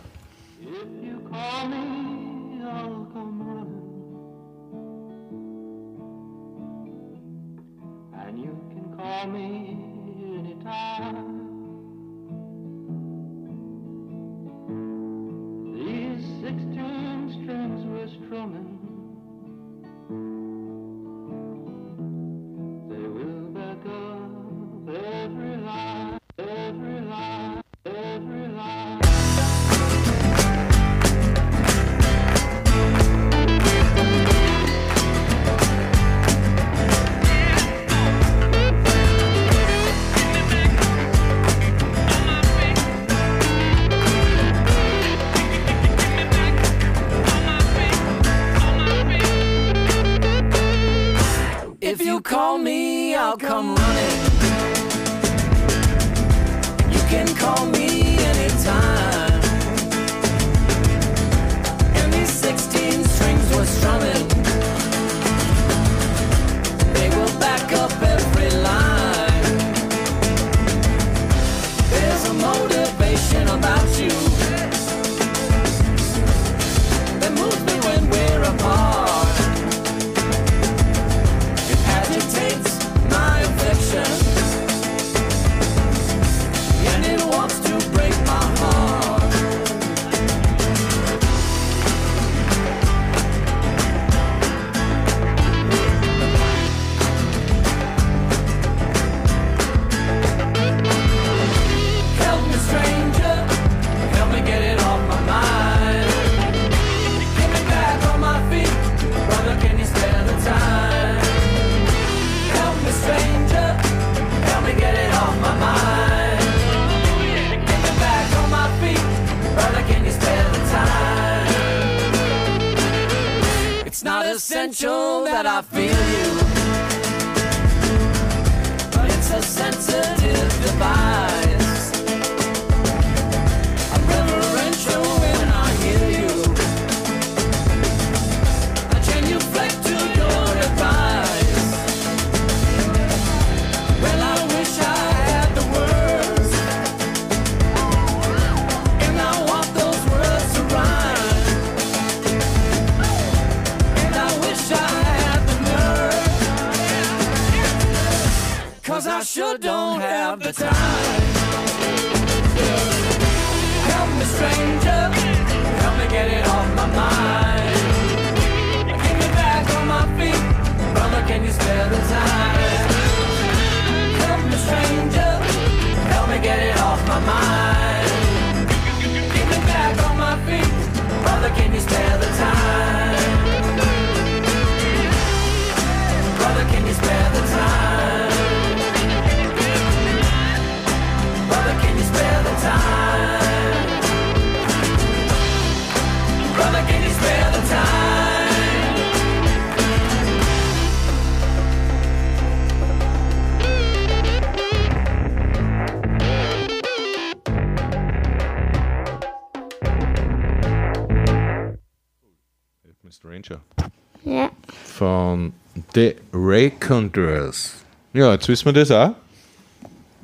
[215.01, 215.55] Von
[215.95, 217.73] The Raconteurs.
[218.13, 219.15] Ja, jetzt wissen wir das auch.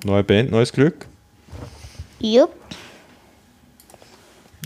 [0.04, 1.06] Neue Band, neues Glück.
[2.20, 2.52] Jupp.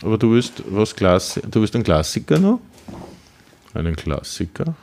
[0.02, 2.58] Aber du willst was Klassi du willst einen Klassiker noch?
[3.72, 4.74] Einen Klassiker?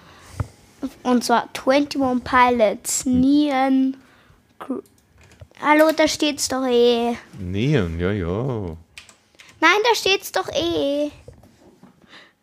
[1.03, 3.05] Und zwar 21 Pilots.
[3.05, 3.97] Neon.
[4.59, 4.81] Gr-
[5.61, 7.17] Hallo, da steht's doch eh.
[7.37, 8.77] Neon, ja, ja.
[9.59, 11.11] Nein, da steht's doch eh.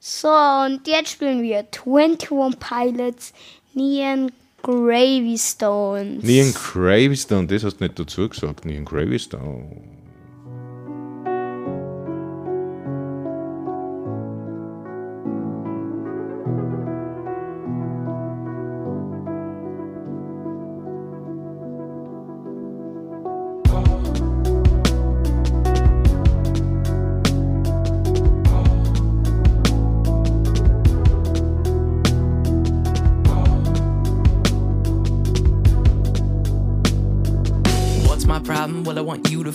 [0.07, 3.33] So, und jetzt spielen wir 21 Pilots.
[3.73, 4.31] Neon
[4.63, 6.23] Gravy Stones.
[6.23, 8.67] Neon Gravystone, das hast du nicht dazu gesagt.
[8.67, 9.94] Neon Gravystone.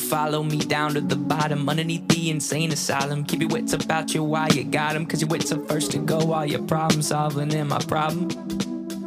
[0.09, 3.23] Follow me down to the bottom underneath the insane asylum.
[3.23, 5.99] Keep your wits about you why you got 'em, cause your wits are first to
[5.99, 7.53] go while you're problem solving.
[7.53, 8.27] And my problem?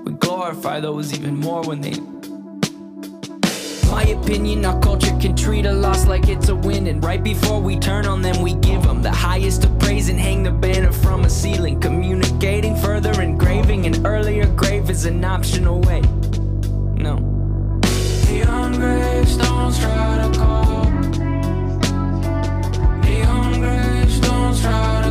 [0.05, 1.95] We glorify those even more when they.
[3.91, 6.87] My opinion, our culture can treat a loss like it's a win.
[6.87, 10.20] And right before we turn on them, we give them the highest of praise and
[10.20, 11.81] hang the banner from a ceiling.
[11.81, 16.01] Communicating further, engraving an earlier grave is an optional way.
[16.95, 17.19] No.
[19.81, 20.72] Try to call.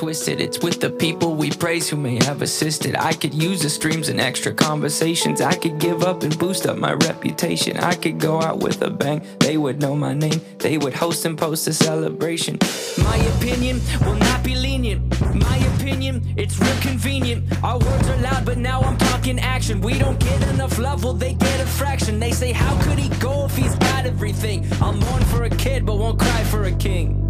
[0.00, 0.40] twisted.
[0.40, 2.96] It's with the people we praise who may have assisted.
[2.96, 5.42] I could use the streams and extra conversations.
[5.42, 7.76] I could give up and boost up my reputation.
[7.76, 9.20] I could go out with a bang.
[9.40, 10.40] They would know my name.
[10.56, 12.56] They would host and post a celebration.
[12.96, 15.02] My opinion will not be lenient.
[15.34, 17.44] My opinion, it's real convenient.
[17.62, 19.82] Our words are loud, but now I'm talking action.
[19.82, 22.18] We don't get enough love, well, they get a fraction.
[22.18, 24.66] They say, How could he go if he's got everything?
[24.80, 27.29] I'll mourn for a kid, but won't cry for a king.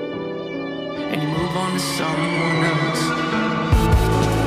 [0.95, 4.40] and you move on to someone else.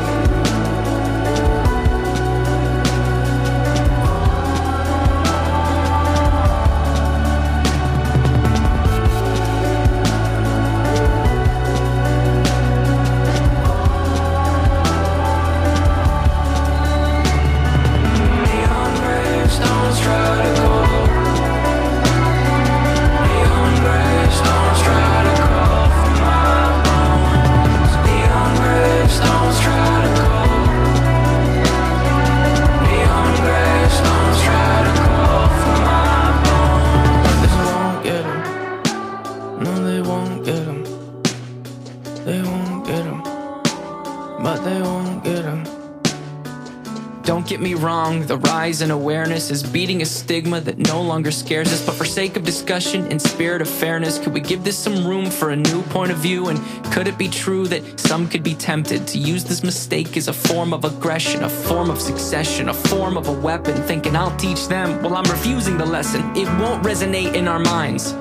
[49.50, 51.84] Is beating a stigma that no longer scares us.
[51.84, 55.30] But for sake of discussion, and spirit of fairness, could we give this some room
[55.30, 56.48] for a new point of view?
[56.48, 56.58] And
[56.92, 60.32] could it be true that some could be tempted to use this mistake as a
[60.32, 64.68] form of aggression, a form of succession, a form of a weapon, thinking I'll teach
[64.68, 66.22] them Well, I'm refusing the lesson?
[66.36, 68.14] It won't resonate in our minds.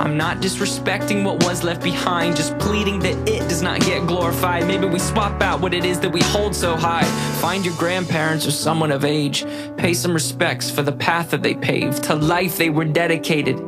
[0.00, 4.66] I'm not disrespecting what was left behind, just pleading that it does not get glorified.
[4.66, 7.04] Maybe we swap out what it is that we hold so high.
[7.42, 9.44] Find your grandparents or someone of age.
[9.76, 13.60] Pay some respects for the path that they paved, to life they were dedicated.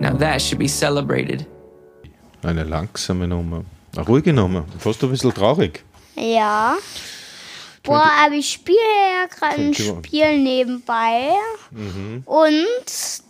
[0.00, 1.46] Now that should be celebrated.
[2.44, 3.64] Eine langsame Nummer.
[3.96, 4.66] Eine ruhige Nummer.
[4.78, 5.82] Fast ein bisschen traurig.
[6.14, 6.76] Ja.
[7.84, 11.30] Boah, aber ich spiele ja gerade ein Spiel nebenbei.
[11.70, 12.22] Mhm.
[12.26, 13.22] Und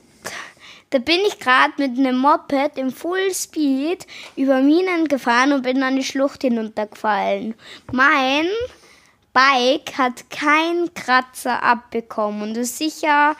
[0.90, 4.06] da bin ich gerade mit einem Moped im Fullspeed
[4.36, 7.54] über Minen gefahren und bin an die Schlucht hinuntergefallen.
[7.92, 8.46] Mein
[9.32, 13.36] Bike hat keinen Kratzer abbekommen und ist sicher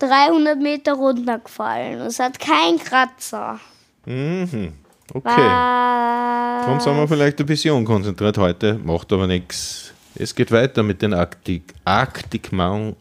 [0.00, 2.00] 300 Meter runtergefallen.
[2.00, 3.60] Es hat keinen Kratzer.
[4.04, 4.72] Mhm.
[5.14, 5.24] Okay.
[5.24, 6.66] Was?
[6.66, 9.92] Darum sind wir vielleicht ein bisschen unkonzentriert heute, macht aber nichts.
[10.16, 12.96] Es geht weiter mit den Arctic, Arctic, Mon.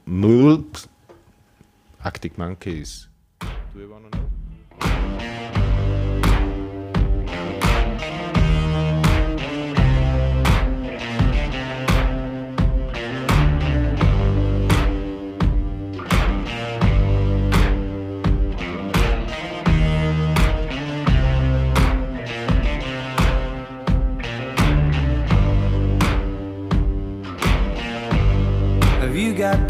[2.04, 3.08] Arctic Monkeys.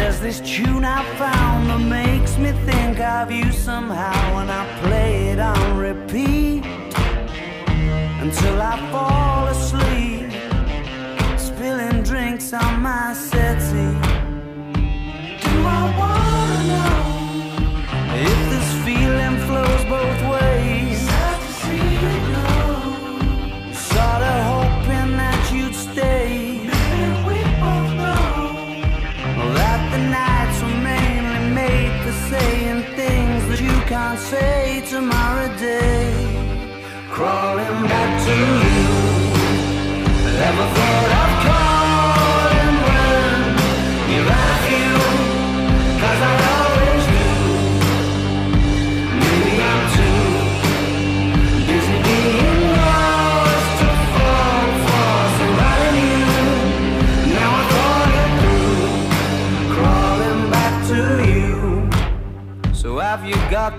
[0.00, 5.28] There's this tune I found that makes me think of you somehow And I play
[5.28, 6.64] it on repeat
[8.24, 10.32] Until I fall asleep
[11.38, 13.98] Spilling drinks on my settee.
[15.42, 16.19] Do I wanna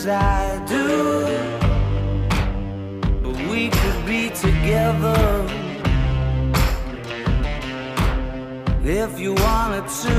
[0.00, 0.86] as I do.
[3.22, 5.46] But we could be together
[8.82, 10.16] if you wanted to.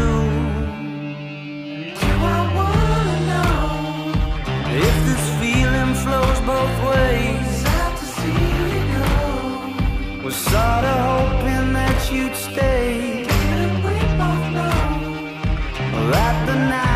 [2.02, 3.56] Do I wanna know
[4.88, 7.48] if this feeling flows both ways?
[7.64, 10.24] Sad to see you go.
[10.24, 13.26] Was sorta hoping that you'd stay.
[13.58, 14.82] And we both know
[16.12, 16.91] that the nights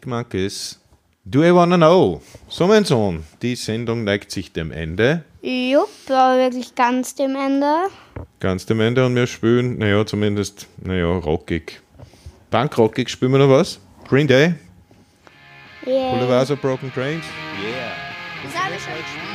[0.00, 0.78] Arctic Monkeys.
[1.24, 2.22] Do I Wanna Know?
[2.48, 5.24] So, mein Sohn, die Sendung neigt sich dem Ende.
[5.42, 7.88] Jupp, aber wirklich ganz dem Ende.
[8.40, 11.80] Ganz dem Ende und wir spielen, naja, zumindest, naja, rockig.
[12.50, 13.78] Punkrockig spielen wir noch was?
[14.08, 14.54] Green Day?
[15.86, 16.12] Yeah.
[16.12, 17.24] Boulevard of Broken Trains?
[17.62, 17.92] Yeah.
[18.42, 19.29] Das habe ich schon gespielt.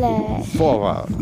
[0.00, 0.56] Backflash.
[0.56, 1.12] Vorwärts.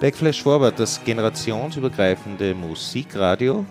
[0.00, 3.64] Backflash Forward, das generationsübergreifende Musikradio.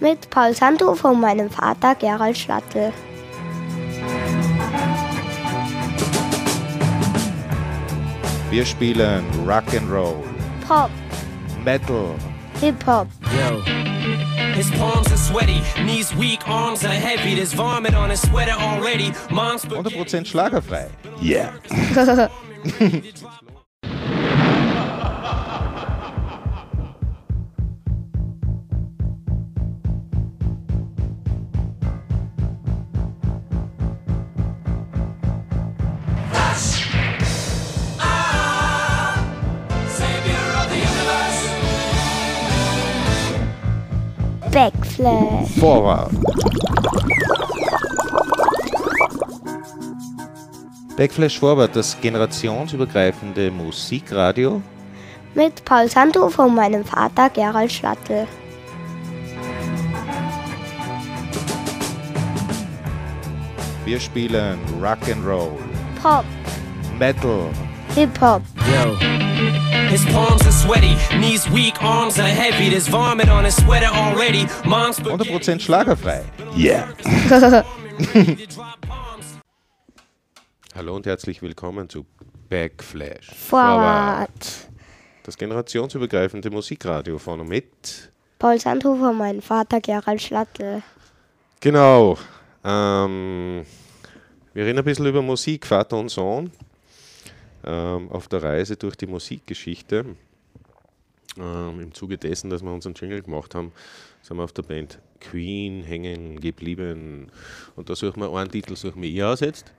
[0.00, 2.92] Mit Paul Santo von meinem Vater Gerald Schlattel.
[8.50, 10.14] Wir spielen Rock'n'Roll,
[10.66, 10.90] Pop,
[11.64, 12.14] Metal,
[12.60, 13.77] Hip-Hop, Yo.
[14.58, 17.36] His palms are sweaty, knees weak, arms are heavy.
[17.36, 19.12] There's vomit on his sweater already.
[19.30, 20.90] Mom's 100% schlagerfrei.
[21.22, 21.54] Yeah.
[44.98, 45.60] Backflash.
[45.60, 46.14] Vorwärts.
[50.96, 54.60] Backflash Forward, das generationsübergreifende Musikradio.
[55.34, 58.26] Mit Paul Santo von meinem Vater Gerald Schlattel.
[63.84, 65.52] Wir spielen Rock'n'Roll,
[66.02, 66.24] Pop,
[66.98, 67.48] Metal,
[67.94, 69.27] Hip-Hop, Yo.
[69.38, 72.70] His palms are sweaty, knees weak, arms are heavy.
[72.70, 74.46] There's vomit on his sweater already.
[74.64, 76.24] Mom's 100% schlagerfrei.
[76.56, 76.92] Yeah.
[80.74, 82.04] Hallo und herzlich willkommen zu
[82.48, 84.28] Backflash Forward.
[85.22, 88.10] Das generationsübergreifende Musikradio von und mit.
[88.40, 90.82] Paul Santo von meinem Vater Gerald Schlattel.
[91.60, 92.18] Genau.
[92.64, 93.64] Ähm,
[94.52, 96.50] wir reden ein bisschen über Musik, Vater und Sohn
[97.68, 100.16] ähm, auf der Reise durch die Musikgeschichte,
[101.38, 103.72] ähm, im Zuge dessen, dass wir unseren Jingle gemacht haben,
[104.22, 107.30] sind wir auf der Band Queen hängen geblieben.
[107.76, 109.72] Und da suchen wir einen Titel, suchen wir ihr aus jetzt.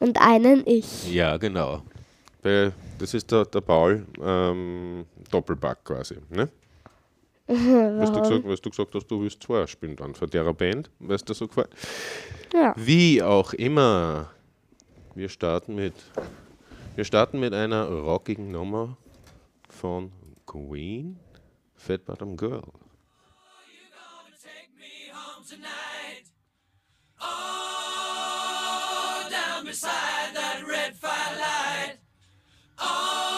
[0.00, 1.12] Und einen ich.
[1.12, 1.82] Ja, genau.
[2.42, 6.48] Das ist der, der Paul ähm, Doppelback quasi, ne?
[7.46, 10.88] Was du, gesagt, was du gesagt hast, du willst zwei spielen dann von der Band,
[11.00, 11.68] weil es so gefällt.
[12.54, 12.72] Ja.
[12.76, 14.30] Wie auch immer,
[15.14, 15.92] wir starten mit
[16.94, 18.98] wir starten mit einer rockigen Nummer
[19.70, 20.12] von
[20.44, 21.18] Queen,
[21.74, 22.62] Fat Bottom Girl.
[27.18, 27.24] Oh,
[29.30, 31.98] down beside that red firelight.
[32.78, 33.31] Oh.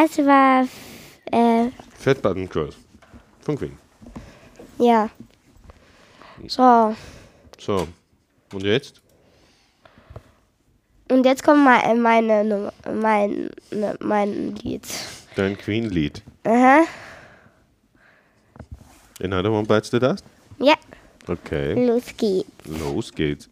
[0.00, 0.66] erste war
[1.32, 2.76] äh, Fat Button Girls
[3.40, 3.76] von Queen.
[4.78, 5.10] Ja.
[6.46, 6.94] So.
[7.58, 7.86] So.
[8.52, 9.00] Und jetzt?
[11.10, 13.50] Und jetzt kommt äh, mein, meine, mein,
[14.00, 14.86] mein Lied.
[15.36, 16.22] Dein Queen-Lied.
[16.44, 16.84] Aha.
[19.22, 20.24] Another One Bites the Dust?
[20.58, 20.74] Ja.
[21.26, 21.86] Okay.
[21.86, 22.48] Los geht's.
[22.64, 23.48] Los geht's.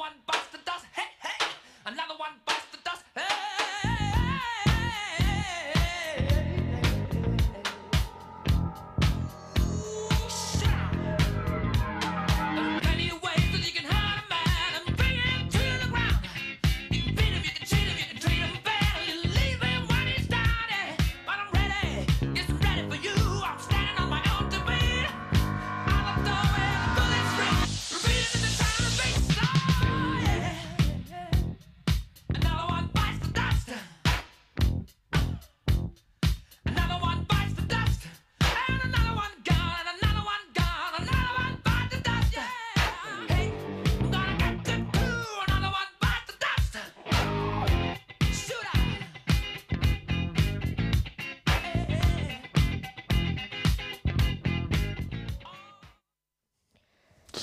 [0.00, 0.27] วัน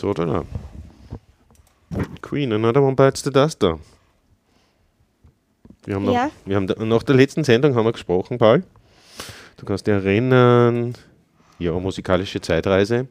[0.05, 0.43] Sortana.
[1.89, 2.05] Ne?
[2.21, 3.79] Queen, another one bites the dust da.
[5.85, 6.25] Wir haben, ja.
[6.25, 8.63] noch, wir haben da, nach der letzten Sendung haben wir gesprochen, Paul.
[9.57, 10.93] Du kannst dich erinnern,
[11.57, 13.07] ja, musikalische Zeitreise.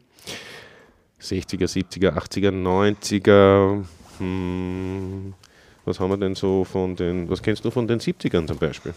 [1.20, 3.84] 60er, 70er, 80er, 90er.
[4.18, 5.34] Hm,
[5.84, 8.94] was haben wir denn so von den, was kennst du von den 70ern zum Beispiel?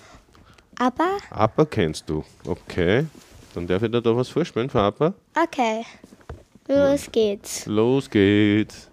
[0.78, 1.18] Aber.
[1.32, 3.08] Aber kennst du, okay.
[3.56, 5.16] Dann darf ich dir da was vorspielen für Abba.
[5.36, 5.84] Okay.
[6.68, 7.66] Los geht's.
[7.66, 8.90] Los geht's.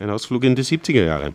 [0.00, 1.34] Ein Ausflug in die 70er Jahre.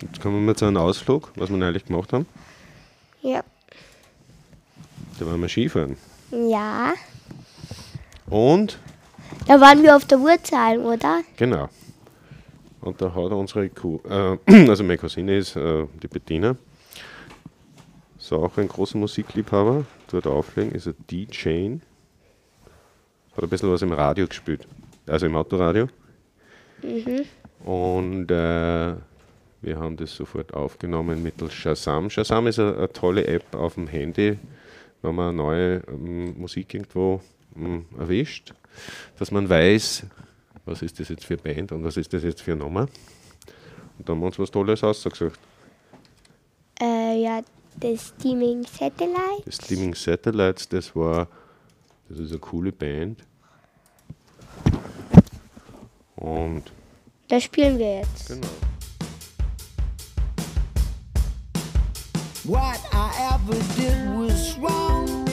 [0.00, 2.26] Jetzt kommen wir zu einem Ausflug, was wir neulich gemacht haben.
[3.22, 3.42] Ja.
[5.18, 5.96] Da waren wir Skifahren.
[6.30, 6.94] Ja.
[8.26, 8.78] Und,
[9.48, 11.22] Da waren wir auf der Wurzel, oder?
[11.36, 11.68] genau.
[12.80, 14.38] Und da hat unsere Kuh, äh,
[14.68, 16.54] also meine Cousine ist äh, die Bettina,
[18.16, 21.78] so auch ein großer Musikliebhaber, dort auflegen, ist ein DJ.
[23.36, 24.68] Hat ein bisschen was im Radio gespielt,
[25.06, 25.88] also im Autoradio.
[26.82, 27.24] Mhm.
[27.64, 28.94] Und äh,
[29.62, 32.10] wir haben das sofort aufgenommen mittels Shazam.
[32.10, 34.38] Shazam ist eine, eine tolle App auf dem Handy,
[35.02, 37.20] wenn man neue ähm, Musik irgendwo
[37.56, 38.52] ähm, erwischt,
[39.18, 40.06] dass man weiß,
[40.66, 42.82] was ist das jetzt für Band und was ist das jetzt für Nummer.
[43.98, 45.38] Und da haben wir uns was Tolles ausgesucht.
[46.80, 47.40] Äh, ja,
[47.76, 49.42] das Steaming Satellite.
[49.44, 51.28] Das Streaming Satellites, das war,
[52.08, 53.24] das ist eine coole Band.
[56.16, 56.62] Und
[57.28, 58.28] Das spielen wir jetzt.
[58.28, 58.46] genau.
[62.44, 65.23] What I ever did was wrong.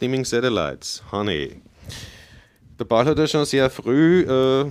[0.00, 1.60] Steaming Satellites, Honey.
[2.78, 4.64] Der Paul hat ja schon sehr früh äh,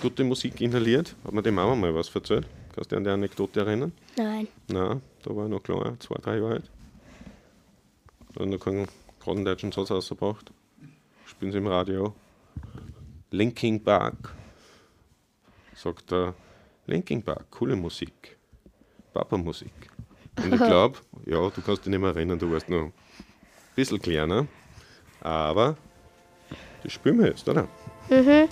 [0.00, 1.16] gute Musik inhaliert.
[1.24, 2.46] Hat mir die Mama mal was erzählt?
[2.72, 3.90] Kannst du dich an die Anekdote erinnern?
[4.16, 4.46] Nein.
[4.68, 6.70] Nein, da war ich noch klein, zwei, drei Jahre alt.
[8.32, 8.86] Da hat noch keinen
[9.18, 10.52] geraden deutschen Satz rausgebracht.
[11.26, 12.14] Spielen sie im Radio.
[13.32, 14.36] Linking Park.
[15.74, 16.32] Sagt er,
[16.86, 18.38] Linking Park, coole Musik.
[19.12, 19.72] Papa-Musik.
[20.36, 20.96] Und ich glaube,
[21.26, 22.92] ja, du kannst dich nicht mehr erinnern, du warst noch
[23.78, 24.46] bisschen kleiner.
[25.20, 25.76] Aber
[26.82, 27.68] das spielen wir jetzt, oder?
[28.10, 28.48] Mhm.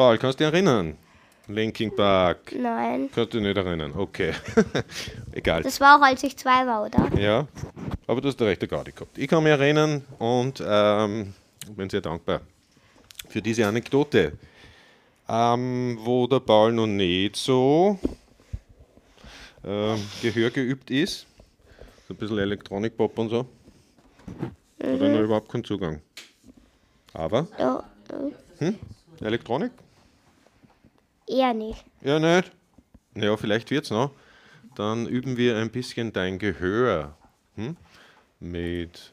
[0.00, 0.96] Paul, kannst du dich erinnern?
[1.46, 2.54] Linking Park.
[2.58, 3.10] Nein.
[3.14, 3.92] Kannst du dich nicht erinnern?
[3.94, 4.32] Okay.
[5.32, 5.62] Egal.
[5.62, 7.20] Das war auch, als ich zwei war, oder?
[7.20, 7.46] Ja,
[8.06, 9.18] aber du hast eine rechte Gaudi gehabt.
[9.18, 11.34] Ich kann mich erinnern und ähm,
[11.76, 12.40] bin sehr dankbar
[13.28, 14.38] für diese Anekdote,
[15.28, 17.98] ähm, wo der Paul noch nicht so
[19.62, 21.26] ähm, Gehör geübt ist.
[22.08, 23.40] So ein bisschen Elektronikpop und so.
[24.82, 26.00] Hat er noch überhaupt keinen Zugang.
[27.12, 28.78] Aber, Ja, äh, hm?
[29.20, 29.72] Elektronik?
[31.30, 31.84] Eher nicht.
[32.02, 32.50] Ja, nicht?
[33.14, 34.12] Ja, vielleicht wird's noch.
[34.74, 37.16] Dann üben wir ein bisschen dein Gehör.
[37.56, 37.76] Hm?
[38.38, 39.12] Mit,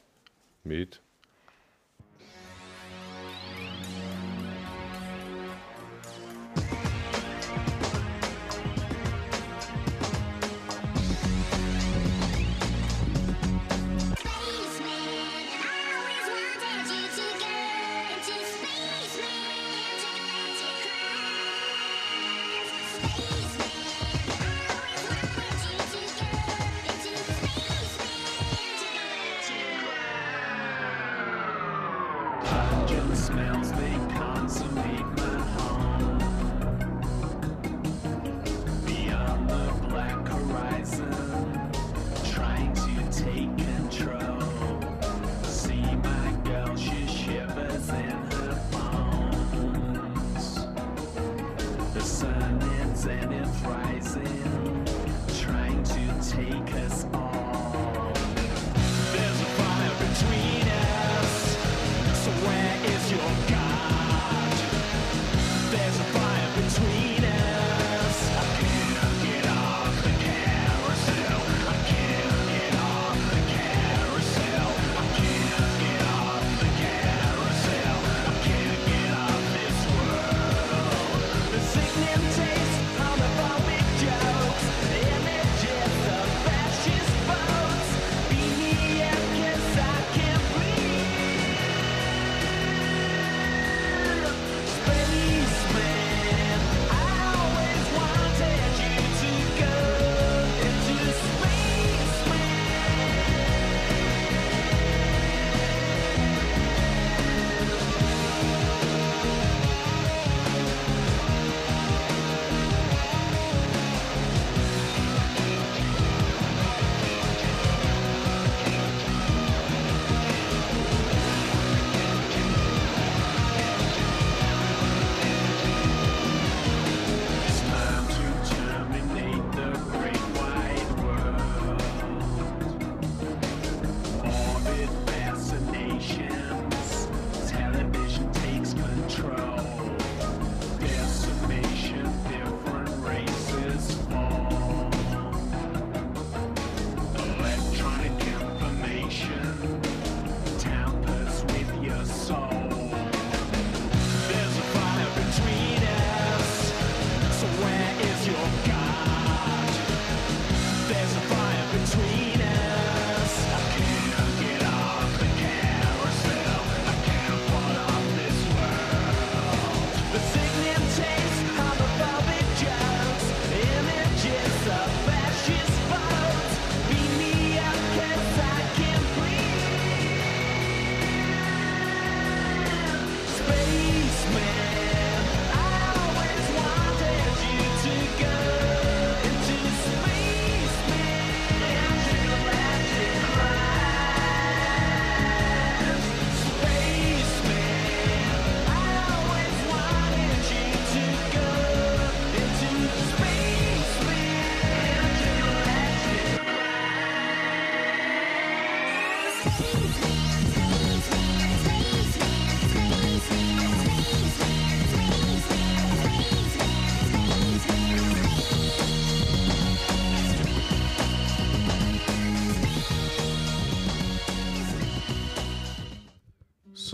[0.63, 1.01] mit.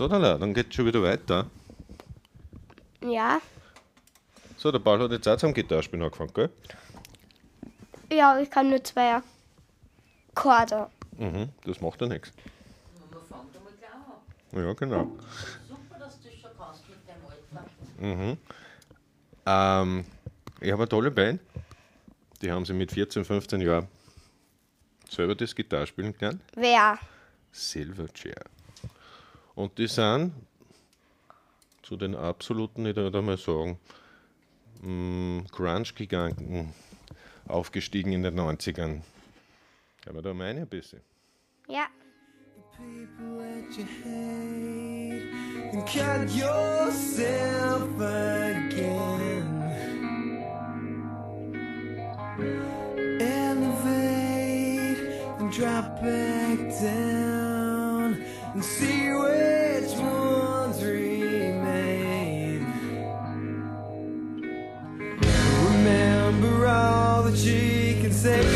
[0.04, 1.46] So, dann, dann geht's schon wieder weiter.
[3.02, 3.40] Ja.
[4.58, 6.50] So, der Paul hat jetzt auch zum Gitarrespielen angefangen, gell?
[8.12, 9.22] Ja, ich kann nur zwei
[10.34, 10.88] Akkorde.
[11.16, 12.32] Mhm, das macht ja nichts.
[14.52, 15.10] Ja, genau.
[15.66, 17.24] Super, dass du schon kannst mit dem
[17.56, 18.34] Alter.
[18.34, 18.36] Mhm.
[19.46, 20.04] Ähm,
[20.60, 21.40] ich habe eine tolle Band.
[22.42, 23.88] Die haben sie mit 14, 15 Jahren
[25.08, 26.42] selber das Gitarrespielen gelernt.
[26.54, 26.98] Wer?
[27.52, 28.44] Silverchair.
[29.54, 30.32] Und die sind
[31.82, 33.78] zu den absoluten, ich würde mal sagen,
[34.82, 36.72] mm, Grunge-Giganten
[37.46, 39.02] aufgestiegen in den 90ern.
[40.02, 41.00] Kann man da meine ein bisschen?
[41.68, 41.86] Ja.
[43.38, 45.22] Let you hate
[45.72, 49.62] and cut yourself again.
[53.20, 54.98] Elevate
[55.38, 58.20] and drop back down
[58.54, 58.93] and see
[67.36, 68.53] she can say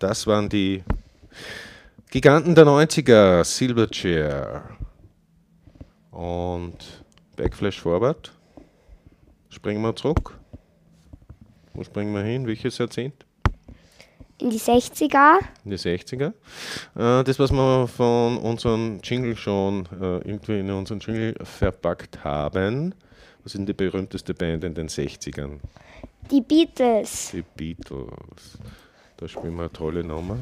[0.00, 0.82] das waren die
[2.10, 4.64] Giganten der 90er, Silverchair.
[6.10, 7.04] Und
[7.36, 8.32] Backflash Forward.
[9.48, 10.36] Springen wir zurück.
[11.72, 12.46] Wo springen wir hin?
[12.46, 13.24] Welches Jahrzehnt?
[14.38, 15.38] In die 60er.
[15.64, 16.32] In die 60er.
[16.96, 22.94] Äh, das, was wir von unserem Jingle schon äh, irgendwie in unseren Jingle verpackt haben.
[23.44, 25.58] Was denn die berühmteste Band in den 60ern?
[26.30, 27.30] Die Beatles.
[27.32, 28.58] Die Beatles.
[29.20, 30.38] Da spielen wir eine tolle Nummer.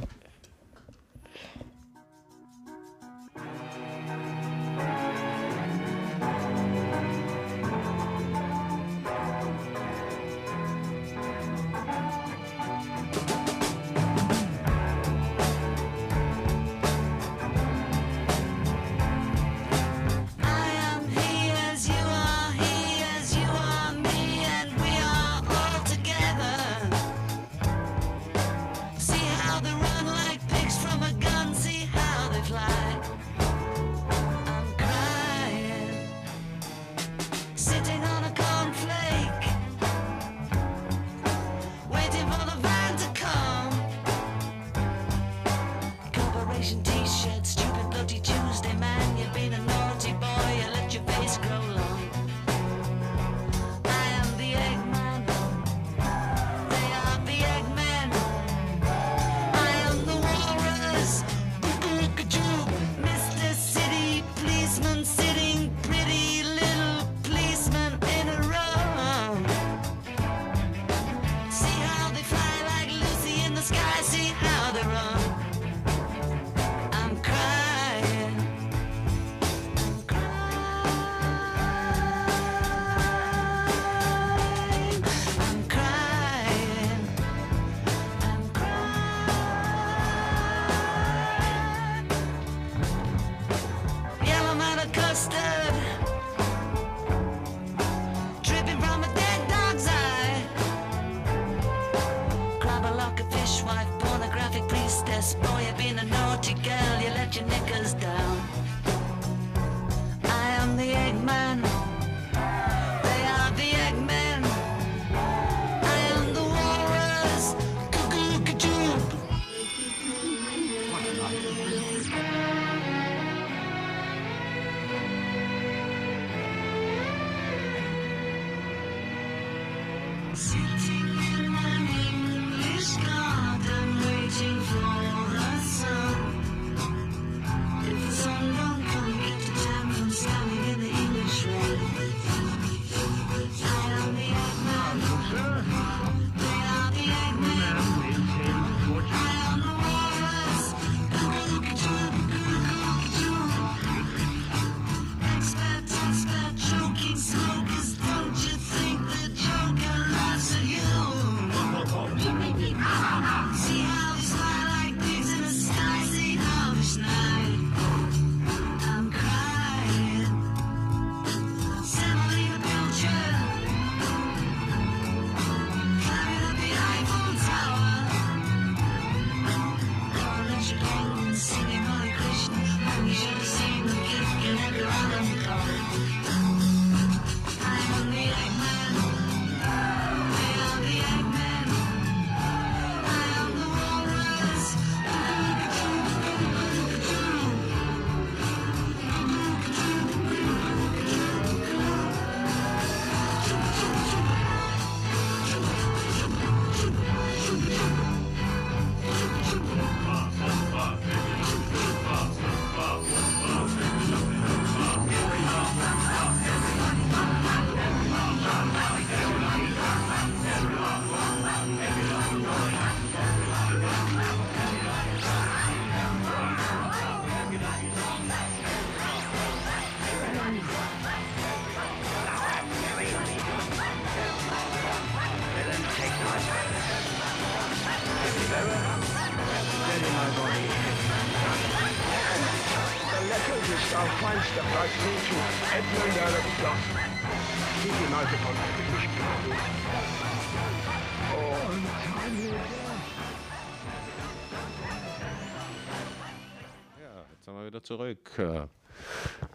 [257.88, 258.32] Zurück.
[258.36, 258.66] Äh,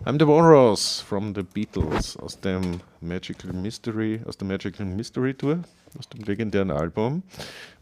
[0.05, 5.59] I'm the Walrus from the Beatles aus dem Magical Mystery, aus der Magical Mystery Tour,
[5.99, 7.21] aus dem legendären Album,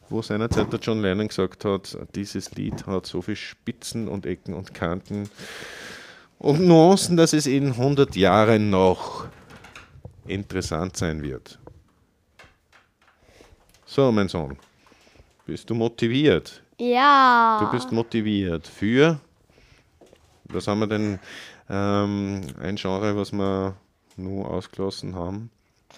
[0.10, 4.54] wo seinerzeit der John Lennon gesagt hat, dieses Lied hat so viele Spitzen und Ecken
[4.54, 5.30] und Kanten
[6.38, 9.28] und Nuancen, dass es in 100 Jahren noch
[10.28, 11.60] interessant sein wird.
[13.86, 14.58] So, mein Sohn,
[15.46, 16.62] bist du motiviert?
[16.78, 17.62] Ja.
[17.62, 19.18] Du bist motiviert für,
[20.54, 21.20] was haben wir denn,
[21.70, 23.76] ähm, ein Genre, was wir
[24.18, 25.50] nur ausgelassen haben?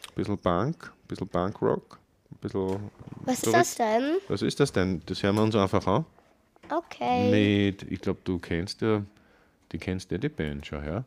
[0.09, 1.99] Ein bisschen Punk, ein bisschen Punkrock,
[2.31, 2.89] ein bisschen...
[3.25, 3.59] Was ist verrückt.
[3.59, 4.15] das denn?
[4.27, 5.01] Was ist das denn?
[5.05, 6.05] Das hören wir uns einfach an.
[6.69, 7.29] Okay.
[7.29, 9.03] Mit, ich glaube, du kennst ja,
[9.71, 11.03] die kennst ja die Band schon, ja?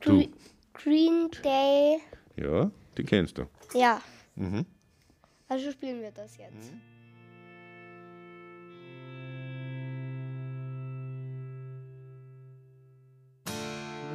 [0.00, 0.28] Gre
[0.74, 1.98] Green Day.
[2.36, 3.46] Ja, die kennst du.
[3.74, 4.00] Ja,
[4.36, 4.66] Mhm.
[5.48, 6.70] also spielen wir das jetzt.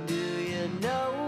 [0.08, 1.21] Do you know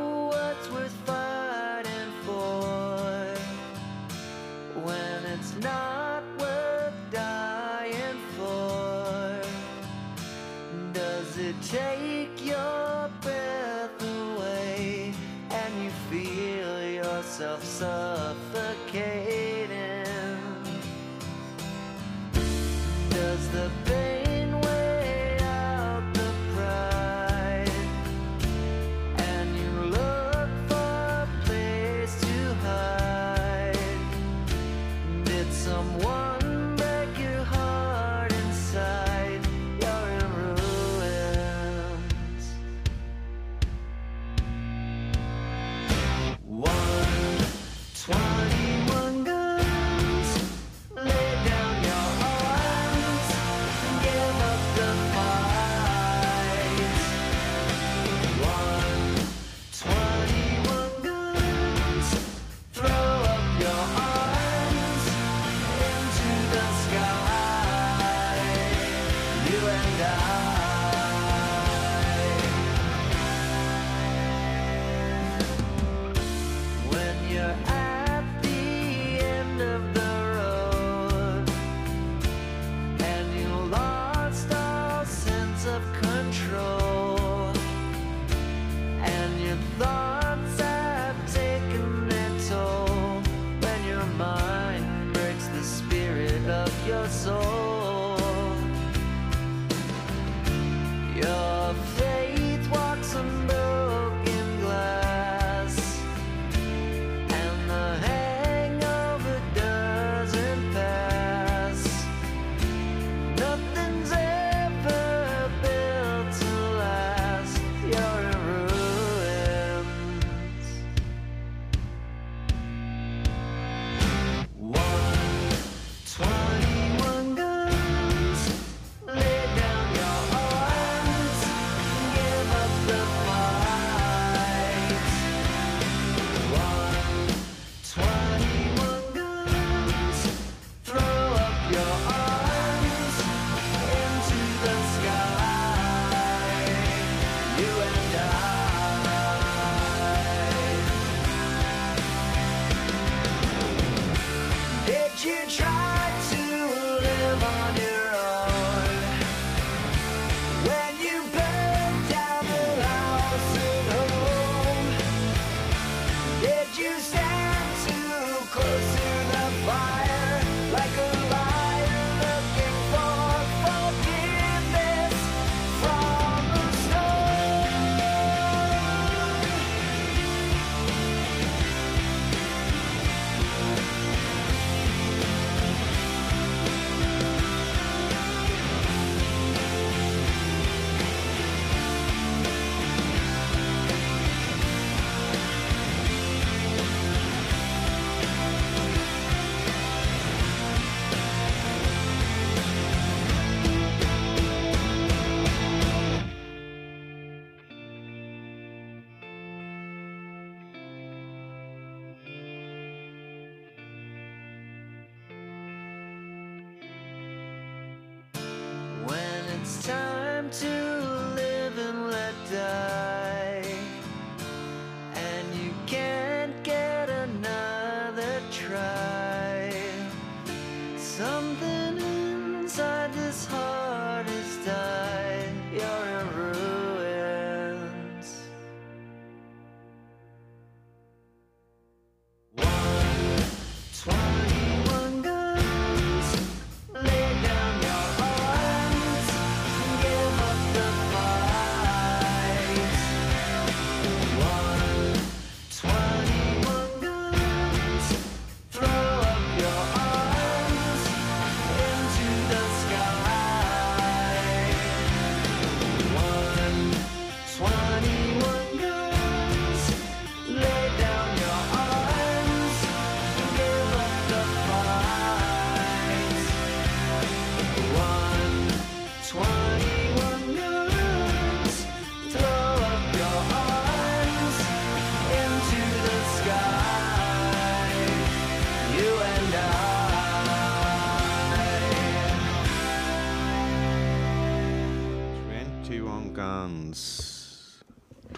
[219.83, 220.92] time to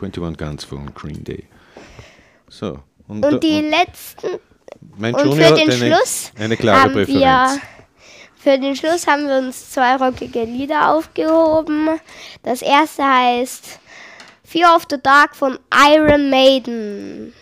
[0.01, 1.45] 21 Guns von Green Day.
[2.49, 2.79] So.
[3.07, 4.27] Und, und die und letzten.
[4.97, 7.19] Mein und Junior für den eine, Schluss eine klare Präferenz.
[7.21, 7.61] Wir,
[8.37, 11.89] für den Schluss haben wir uns zwei rockige Lieder aufgehoben.
[12.43, 13.79] Das erste heißt
[14.43, 15.59] Fear of the Dark von
[15.91, 17.33] Iron Maiden.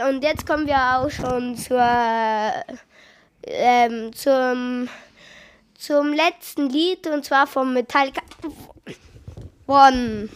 [0.00, 1.84] Und jetzt kommen wir auch schon zur,
[3.44, 4.88] ähm, zum,
[5.74, 8.22] zum letzten Lied und zwar vom Metallica
[9.66, 10.28] One.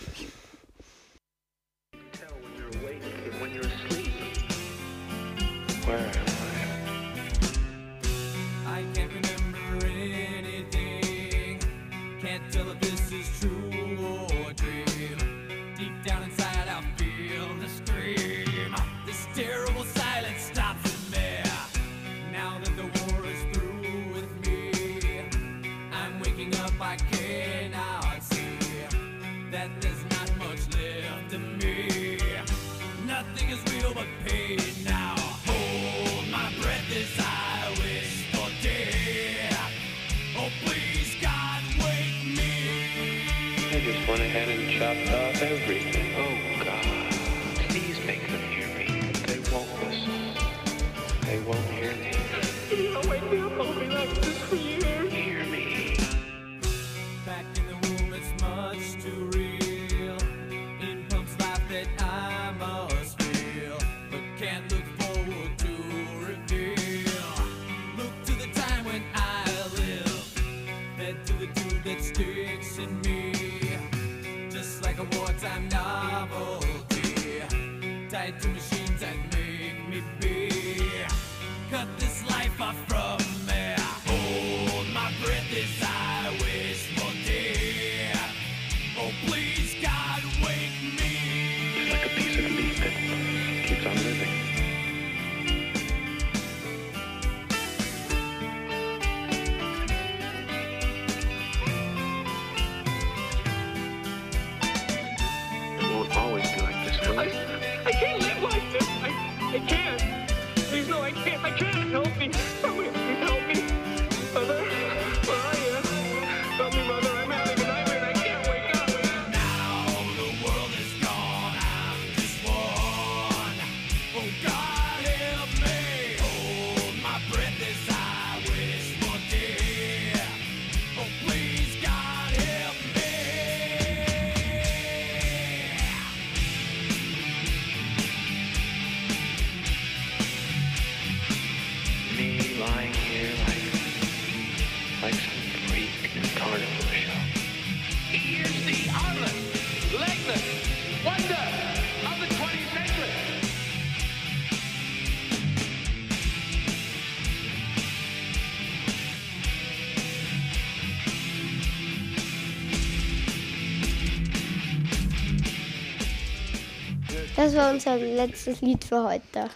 [167.56, 169.48] War unser letztes Lied für heute.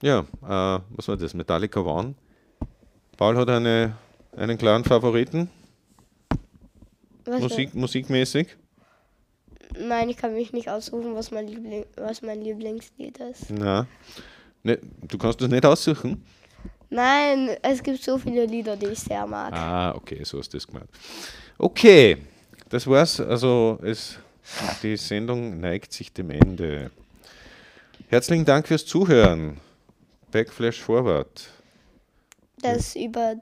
[0.00, 1.34] Ja, äh, was war das?
[1.34, 2.14] Metallica One.
[3.16, 3.96] Paul hat eine,
[4.36, 5.50] einen klaren Favoriten,
[7.24, 8.56] Was Musik, musikmäßig.
[9.78, 13.50] Nein, ich kann mich nicht aussuchen, was mein, Liebling, was mein Lieblingslied ist.
[13.50, 13.86] Na,
[14.62, 16.24] ne, du kannst das nicht aussuchen?
[16.90, 19.52] Nein, es gibt so viele Lieder, die ich sehr mag.
[19.52, 20.90] Ah, okay, so hast du das gemeint.
[21.56, 22.18] Okay,
[22.68, 23.18] das war's.
[23.20, 24.18] Also es,
[24.82, 26.90] die Sendung neigt sich dem Ende.
[28.08, 29.58] Herzlichen Dank fürs Zuhören.
[30.30, 31.48] Backflash Forward.
[32.60, 33.36] Das über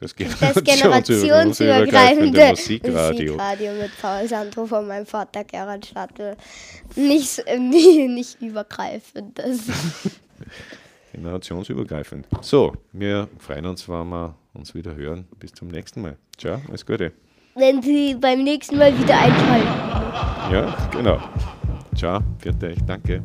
[0.00, 3.34] Das, das generationsübergreifende Musikradio.
[3.34, 6.36] Musikradio mit Paul Sandro von meinem Vater Gerhard Schattel.
[6.96, 9.40] Nicht, nicht, nicht übergreifend.
[11.12, 12.26] Generationsübergreifend.
[12.42, 15.26] So, wir freuen uns, wenn wir uns wieder hören.
[15.38, 16.16] Bis zum nächsten Mal.
[16.36, 17.12] Ciao, alles Gute.
[17.54, 19.68] Wenn Sie beim nächsten Mal wieder einschalten.
[20.52, 21.18] Ja, genau.
[21.94, 23.22] Ciao, viert euch, danke.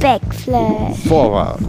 [0.00, 0.98] Backflash.
[1.06, 1.62] Vorwärts.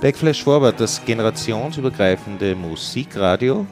[0.00, 3.66] Backflash Forward, das generationsübergreifende Musikradio.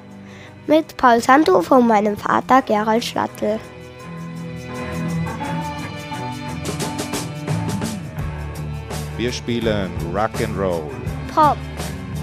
[0.67, 3.61] Mit Paul Sandro von meinem Vater Gerald Schattel.
[9.17, 10.83] Wir spielen Rock'n'Roll,
[11.33, 11.57] Pop,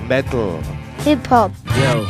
[0.08, 0.60] Metal,
[1.06, 1.52] Hip-Hop.
[1.82, 2.06] Yo.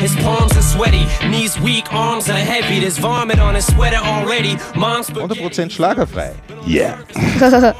[0.00, 2.80] His palms are sweaty, knees weak, arms are heavy.
[2.80, 4.56] There's vomit on his sweater already.
[4.74, 6.34] Mom's 100% schlagerfrei.
[6.66, 6.98] Yeah.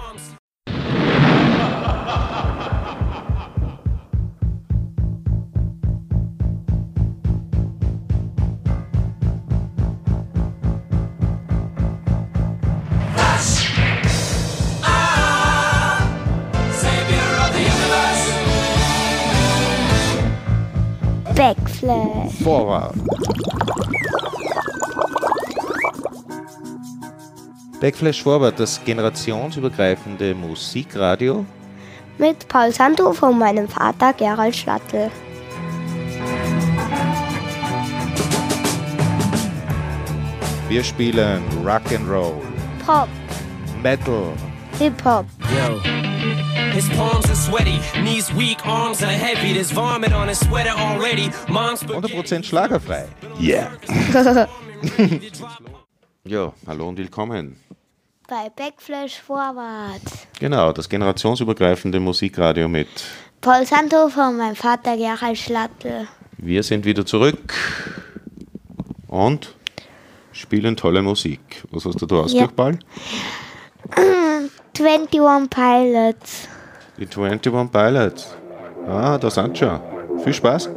[21.90, 22.30] Vorwahl.
[22.42, 22.92] Vorwahl.
[27.80, 31.44] Backflash Forward, das generationsübergreifende Musikradio.
[32.18, 35.10] Mit Paul Sandofer und meinem Vater Gerald Schlattel.
[40.68, 42.34] Wir spielen Rock'n'Roll.
[42.86, 43.08] Pop,
[43.82, 44.32] Metal,
[44.78, 45.24] Hip Hop.
[45.40, 46.09] Yo.
[46.72, 49.52] His palms are sweaty, knees weak, arms are heavy.
[49.52, 51.30] There's vomit on his sweater already.
[51.48, 53.08] Mom's 100% schlagerfrei.
[53.40, 53.72] Yeah.
[56.24, 57.56] ja, hallo und willkommen.
[58.28, 60.00] Bei Backflash Forward.
[60.38, 62.88] Genau, das generationsübergreifende Musikradio mit
[63.40, 66.06] Paul Sandhofer und meinem Vater Gerald Schlattl.
[66.38, 67.52] Wir sind wieder zurück
[69.08, 69.56] und
[70.30, 71.64] spielen tolle Musik.
[71.72, 72.54] Was hast du da ausgedacht, ja.
[72.54, 72.78] Ball?
[74.72, 76.48] 21 Pilots.
[77.00, 78.36] Die 21 Pilots.
[78.86, 79.80] Ah, da sind schon.
[80.22, 80.68] Viel Spaß.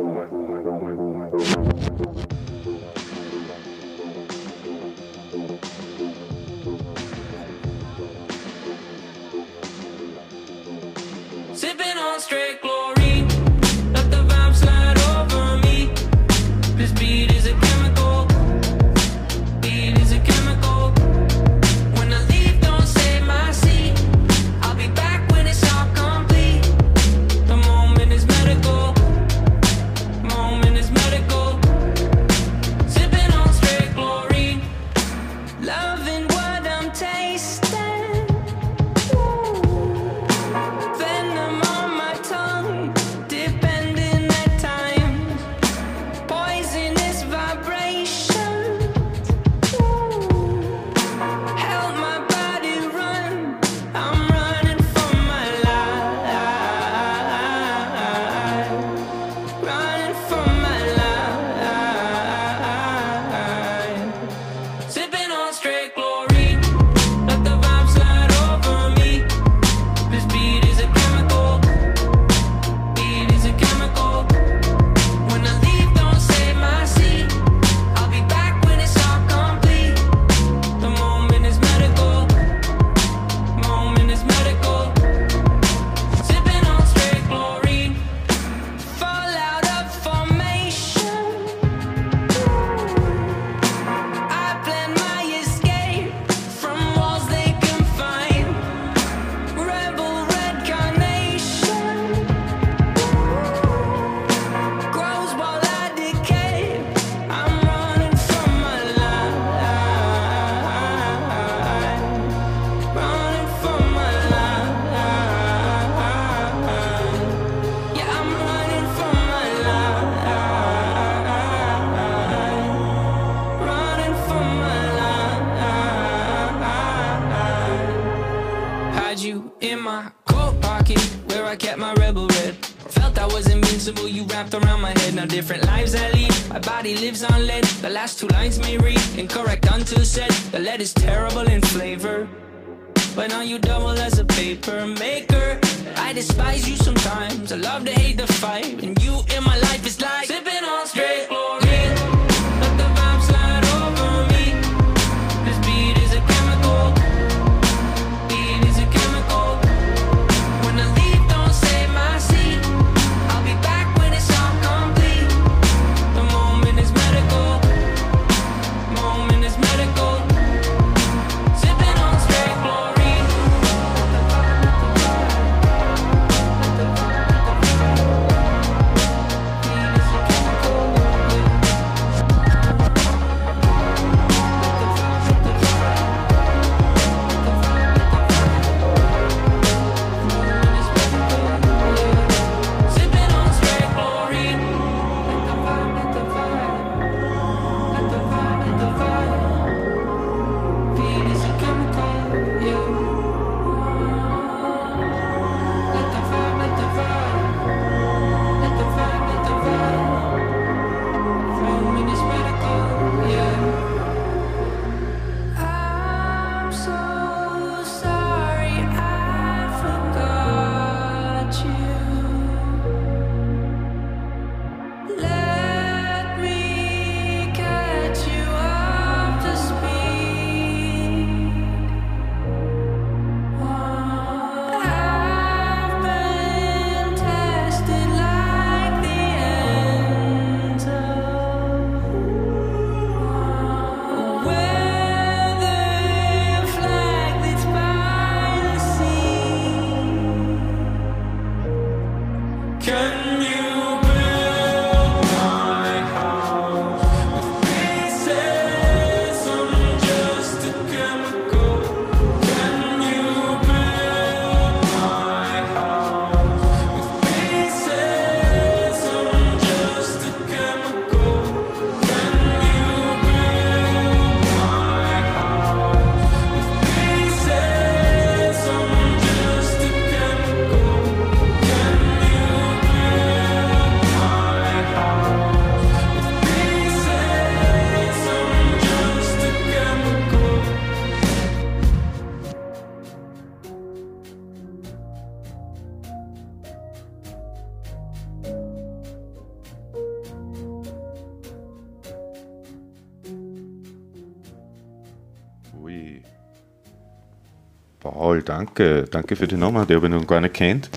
[308.44, 309.04] Danke.
[309.04, 310.90] Danke für die Nummer, die habe ich noch gar nicht kennt.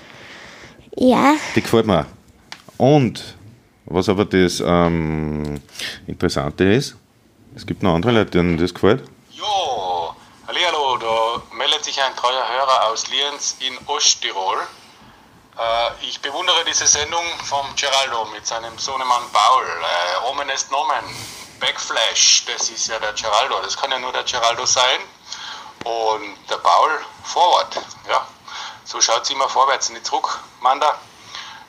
[0.96, 2.06] Ja, Die gefällt mir.
[2.78, 3.36] Und
[3.84, 5.60] was aber das ähm,
[6.06, 6.96] Interessante ist,
[7.54, 9.04] es gibt noch andere Leute, denen das gefällt.
[9.30, 10.14] Jo,
[10.46, 14.58] hallihallo, da meldet sich ein treuer Hörer aus Lienz in Osttirol.
[15.56, 19.64] Äh, ich bewundere diese Sendung vom Geraldo mit seinem Sohnemann Paul.
[19.64, 21.04] Äh, Omen est Nomen,
[21.60, 25.00] Backflash, das ist ja der Geraldo, das kann ja nur der Geraldo sein.
[25.86, 26.90] Und der Paul
[27.22, 27.76] Forward,
[28.08, 28.26] ja.
[28.84, 30.40] So schaut es immer vorwärts, nicht zurück.
[30.60, 30.98] Manda,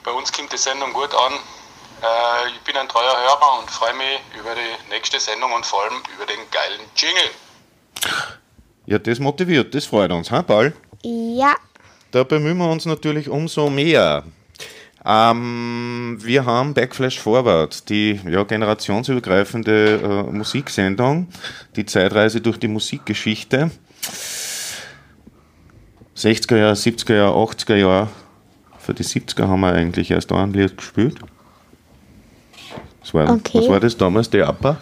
[0.03, 1.33] bei uns kommt die Sendung gut an.
[1.33, 5.83] Äh, ich bin ein treuer Hörer und freue mich über die nächste Sendung und vor
[5.83, 7.29] allem über den geilen Jingle.
[8.87, 10.73] Ja, das motiviert, das freut uns, ha, Paul?
[11.03, 11.55] ja.
[12.11, 14.23] Da bemühen wir uns natürlich umso mehr.
[15.05, 21.27] Ähm, wir haben Backflash Forward, die ja, generationsübergreifende äh, Musiksendung,
[21.75, 23.69] die Zeitreise durch die Musikgeschichte.
[26.15, 28.07] 60er Jahre, 70er Jahre, 80er Jahre.
[28.79, 31.19] Für die 70er haben wir eigentlich erst ein Lied gespielt.
[33.01, 33.59] Was war, Okay.
[33.59, 34.77] was war das damals, der Upper?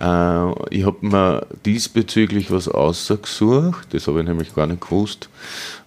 [0.00, 5.28] Äh, ich habe mir diesbezüglich was ausgesucht, das habe ich nämlich gar nicht gewusst.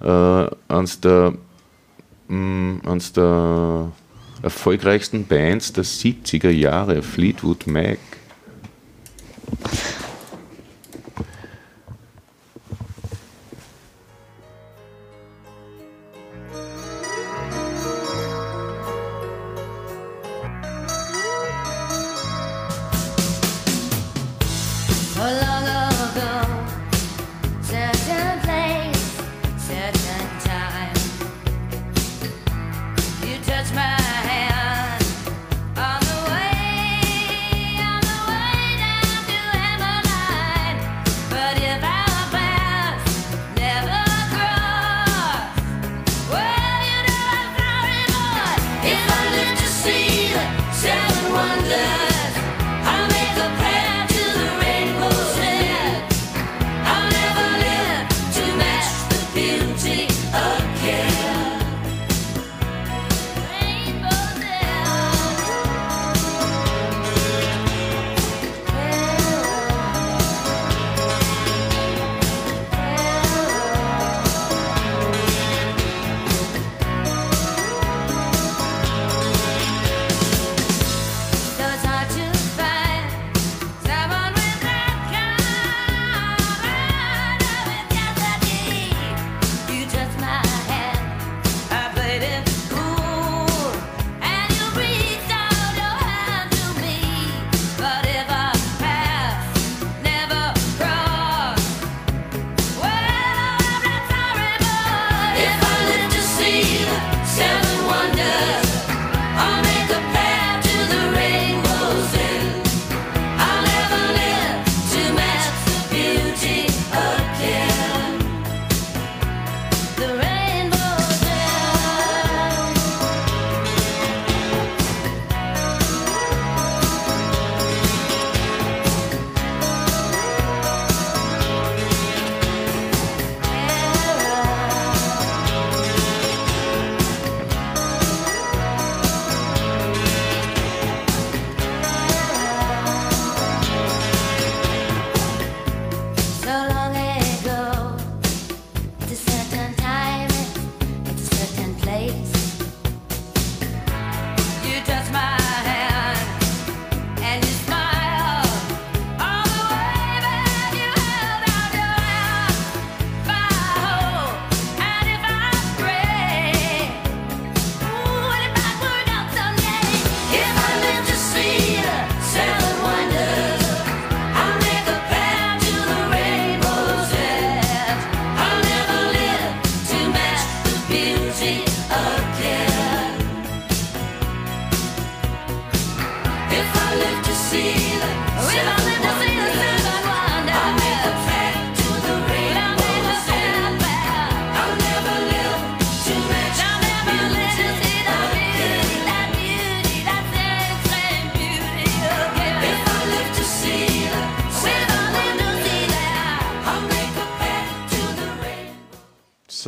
[0.01, 1.33] Äh, eines, der,
[2.27, 3.91] mh, eines der
[4.41, 7.99] erfolgreichsten Bands der 70er Jahre, Fleetwood Mac.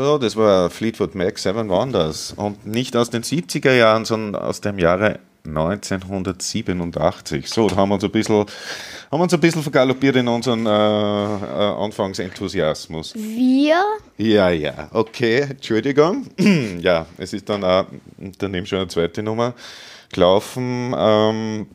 [0.06, 2.36] So, das war Fleetwood Mac Seven Wonders.
[2.38, 7.50] Und nicht aus den 70er Jahren, sondern aus dem Jahre 1987.
[7.50, 8.48] So, da haben wir uns ein bisschen, haben
[9.10, 13.16] wir uns ein bisschen vergaloppiert in unseren äh, äh, Anfangsenthusiasmus.
[13.16, 13.84] Wir?
[14.20, 16.28] Ja, ja, okay, Entschuldigung.
[16.82, 17.86] ja, es ist dann auch
[18.38, 19.56] daneben schon eine zweite Nummer
[20.14, 20.94] gelaufen.
[20.96, 21.66] Ähm,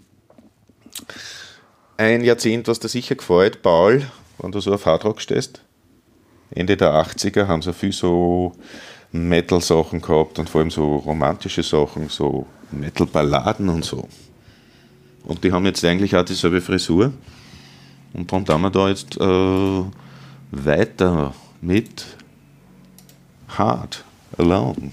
[1.96, 4.06] ein Jahrzehnt, was dir sicher gefällt, Paul,
[4.38, 5.62] wenn du so auf Hardrock stehst.
[6.50, 8.52] Ende der 80er haben sie viel so
[9.12, 14.08] Metal-Sachen gehabt und vor allem so romantische Sachen, so Metal-Balladen und so.
[15.24, 17.12] Und die haben jetzt eigentlich auch dieselbe Frisur.
[18.12, 19.82] Und darum tun wir da jetzt äh,
[20.50, 22.06] weiter mit
[23.48, 24.04] Hard
[24.38, 24.90] Alone.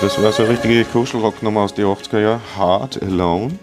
[0.00, 2.40] Das war so eine richtige Kuschelrocknummer aus den 80er Jahren.
[2.56, 3.58] Hard Alone.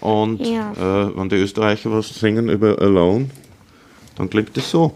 [0.00, 0.72] Und Ja.
[0.72, 3.30] äh, wenn die Österreicher was singen über Alone,
[4.16, 4.92] dann klingt das so.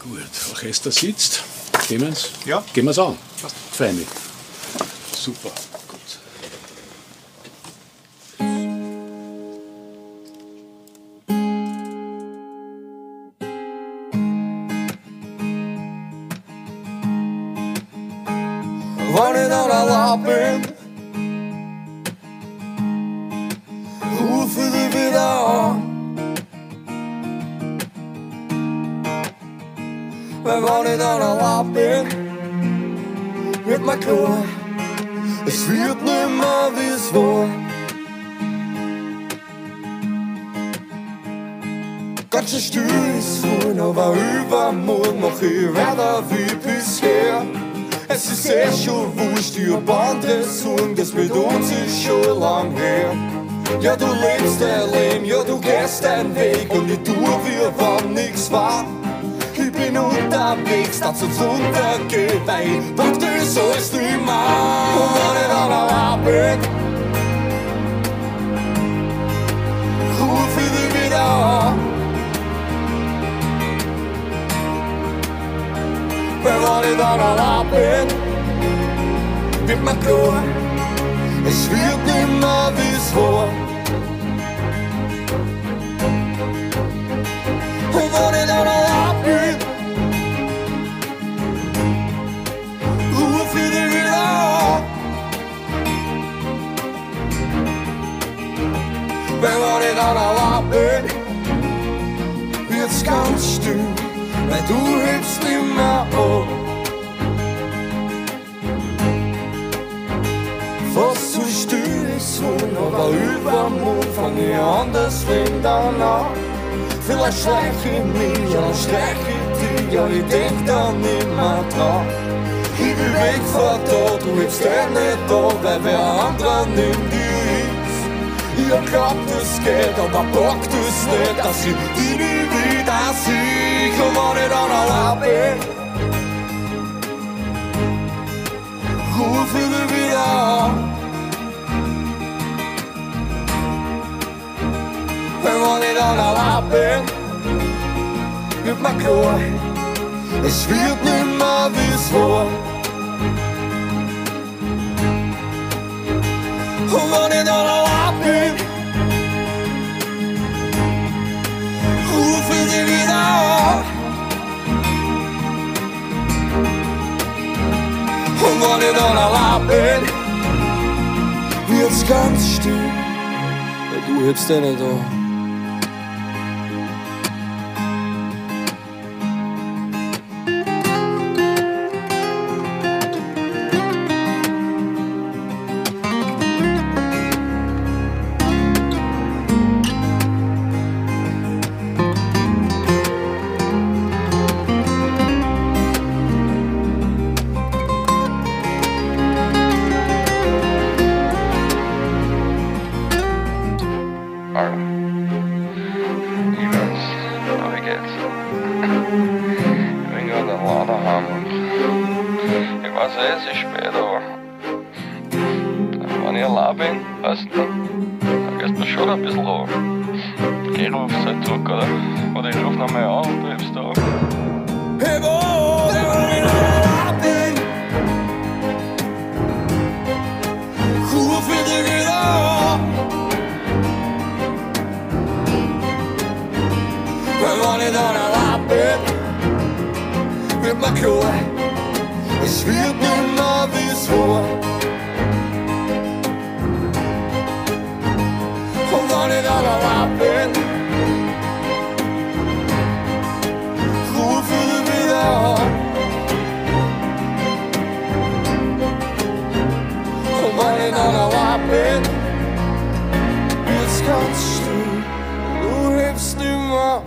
[0.00, 0.18] Gut,
[0.52, 1.42] Orchester sitzt.
[1.88, 2.30] Gehen wir's?
[2.44, 2.62] Ja.
[2.72, 3.16] Gehen wir's an.
[3.72, 4.00] Feine.
[4.00, 4.25] Super.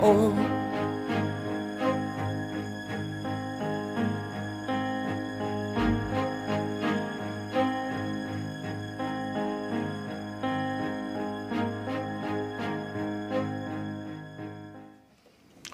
[0.09, 0.33] Warum?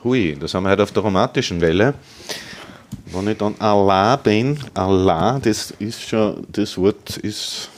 [0.04, 1.94] Hui, das haben wir heute auf der romantischen Welle.
[3.06, 7.70] Wenn ich dann Allah bin, Allah, das ist schon, das Wort ist,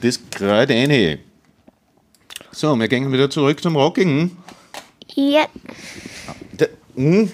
[0.00, 1.18] das gerade eine.
[2.52, 4.38] So, wir gehen wieder zurück zum Rockigen.
[5.14, 5.46] Ja.
[6.50, 7.26] De, hm?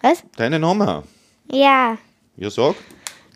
[0.00, 0.22] Was?
[0.34, 1.02] Deine Nummer.
[1.46, 1.98] Ja.
[2.34, 2.74] Ja, sag.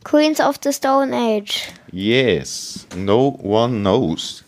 [0.02, 1.70] Queens of the Stone Age.
[1.92, 2.86] Yes.
[2.96, 4.43] No one knows.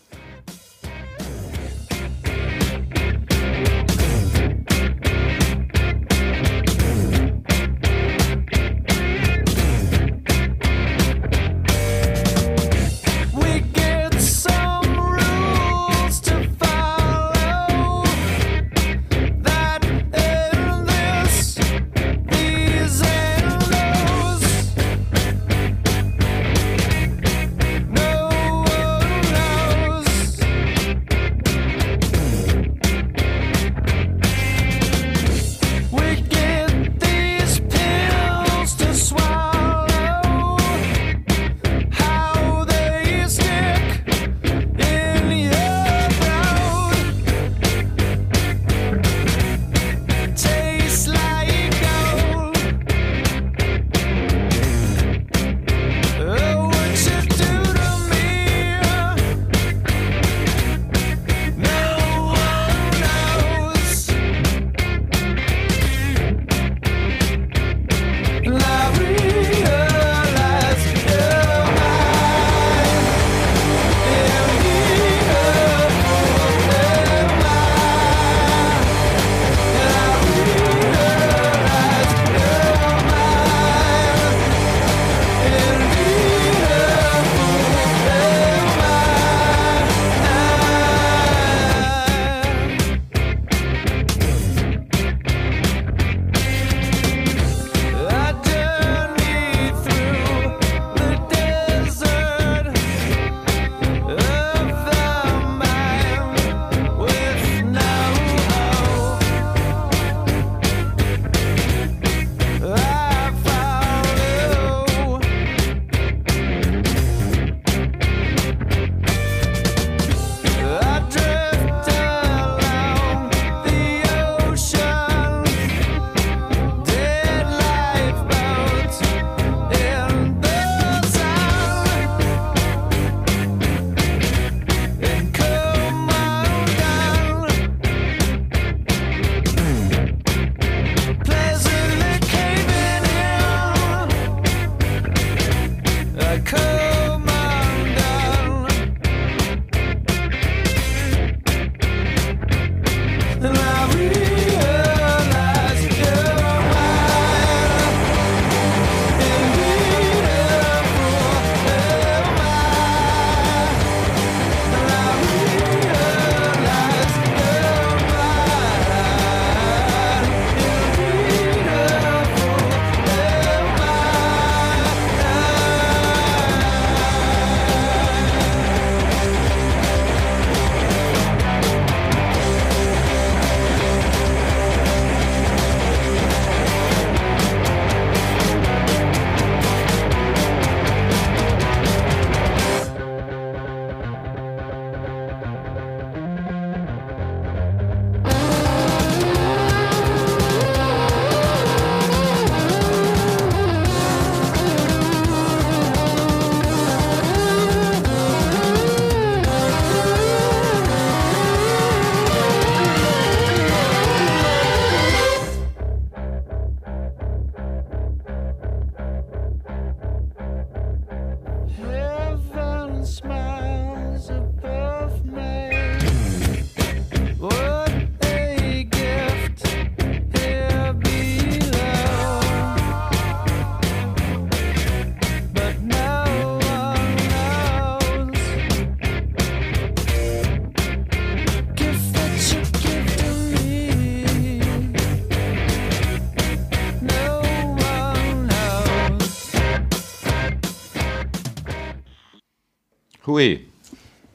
[253.37, 253.59] Hui.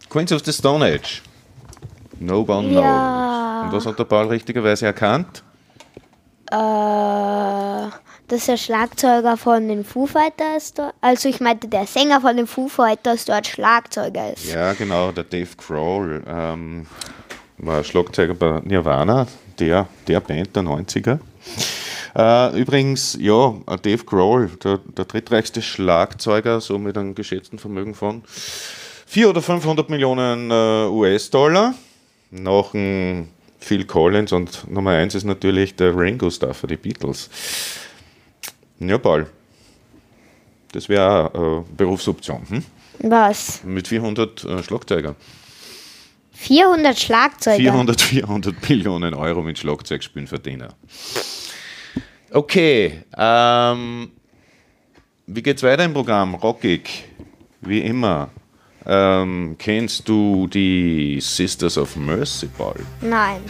[0.08, 1.22] Queens of the Stone Age.
[2.20, 2.84] No one knows.
[2.84, 3.62] Ja.
[3.64, 5.42] Und was hat der Paul richtigerweise erkannt?
[6.52, 6.56] Äh,
[8.28, 10.94] das ist der Schlagzeuger von den Foo Fighters dort.
[11.00, 14.52] Also ich meinte, der Sänger von den Foo Fighters dort Schlagzeuger ist.
[14.52, 16.86] Ja, genau, der Dave Grohl ähm,
[17.58, 19.26] war Schlagzeuger bei Nirvana,
[19.58, 21.18] der, der Band der 90er.
[22.14, 28.22] Äh, übrigens, ja, Dave Grohl, der, der drittreichste Schlagzeuger, so mit einem geschätzten Vermögen von
[29.12, 31.74] 400 oder 500 Millionen äh, US-Dollar.
[32.30, 37.28] Nach dem Phil Collins und Nummer eins ist natürlich der Ringo Starr für die Beatles.
[38.78, 39.26] Ja, Paul.
[40.72, 42.40] Das wäre auch eine Berufsoption.
[42.48, 42.64] Hm?
[43.00, 43.62] Was?
[43.64, 45.14] Mit 400 äh, Schlagzeugern.
[46.32, 47.58] 400 Schlagzeuger.
[47.58, 50.72] 400, 400 Millionen Euro mit Schlagzeugspielen verdienen.
[52.30, 54.10] Okay, ähm,
[55.26, 56.34] wie geht's weiter im Programm?
[56.34, 57.04] Rockig,
[57.60, 58.30] wie immer.
[58.86, 62.80] Ähm, kennst du die Sisters of Mercy, Paul?
[63.00, 63.40] Nein.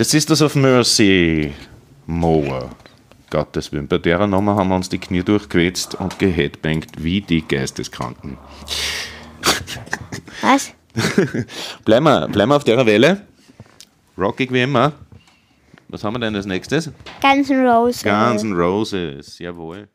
[0.00, 1.52] The Sisters of Mercy.
[2.06, 2.70] Moa.
[3.28, 3.86] Gottes Willen.
[3.86, 8.38] Bei derer Nummer haben wir uns die Knie durchquetscht und geheadbankt wie die Geisteskranken.
[10.40, 10.72] Was?
[11.84, 13.26] bleiben, wir, bleiben wir auf derer Welle.
[14.16, 14.94] Rockig wie immer.
[15.88, 16.90] Was haben wir denn als nächstes?
[17.20, 18.02] Ganzen Roses.
[18.02, 19.86] Ganzen Roses, jawohl.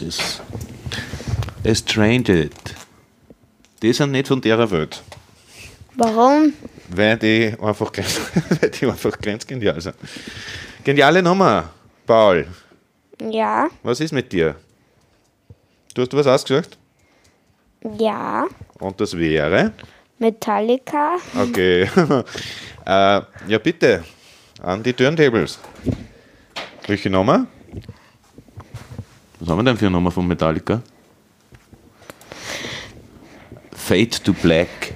[0.00, 0.40] Roses.
[1.64, 2.50] Estranged.
[3.82, 5.02] Die sind nicht von der Welt.
[5.94, 6.52] Warum?
[6.90, 8.20] Weil die einfach, ganz-
[8.60, 9.96] weil die einfach ganz genial sind.
[10.84, 11.70] Geniale Nummer,
[12.06, 12.46] Paul.
[13.30, 14.56] Ja, Was ist mit dir?
[15.94, 16.76] Du hast was ausgesagt?
[17.98, 18.46] ja.
[18.78, 19.72] Und das wäre?
[20.18, 21.16] Metallica.
[21.34, 21.82] Okay.
[22.84, 24.04] äh, ja, bitte.
[24.62, 25.58] An die Turntables.
[26.86, 27.46] Welche Nummer?
[29.46, 30.82] Was haben wir denn für eine Nummer von Metallica?
[33.70, 34.92] Fade to Black.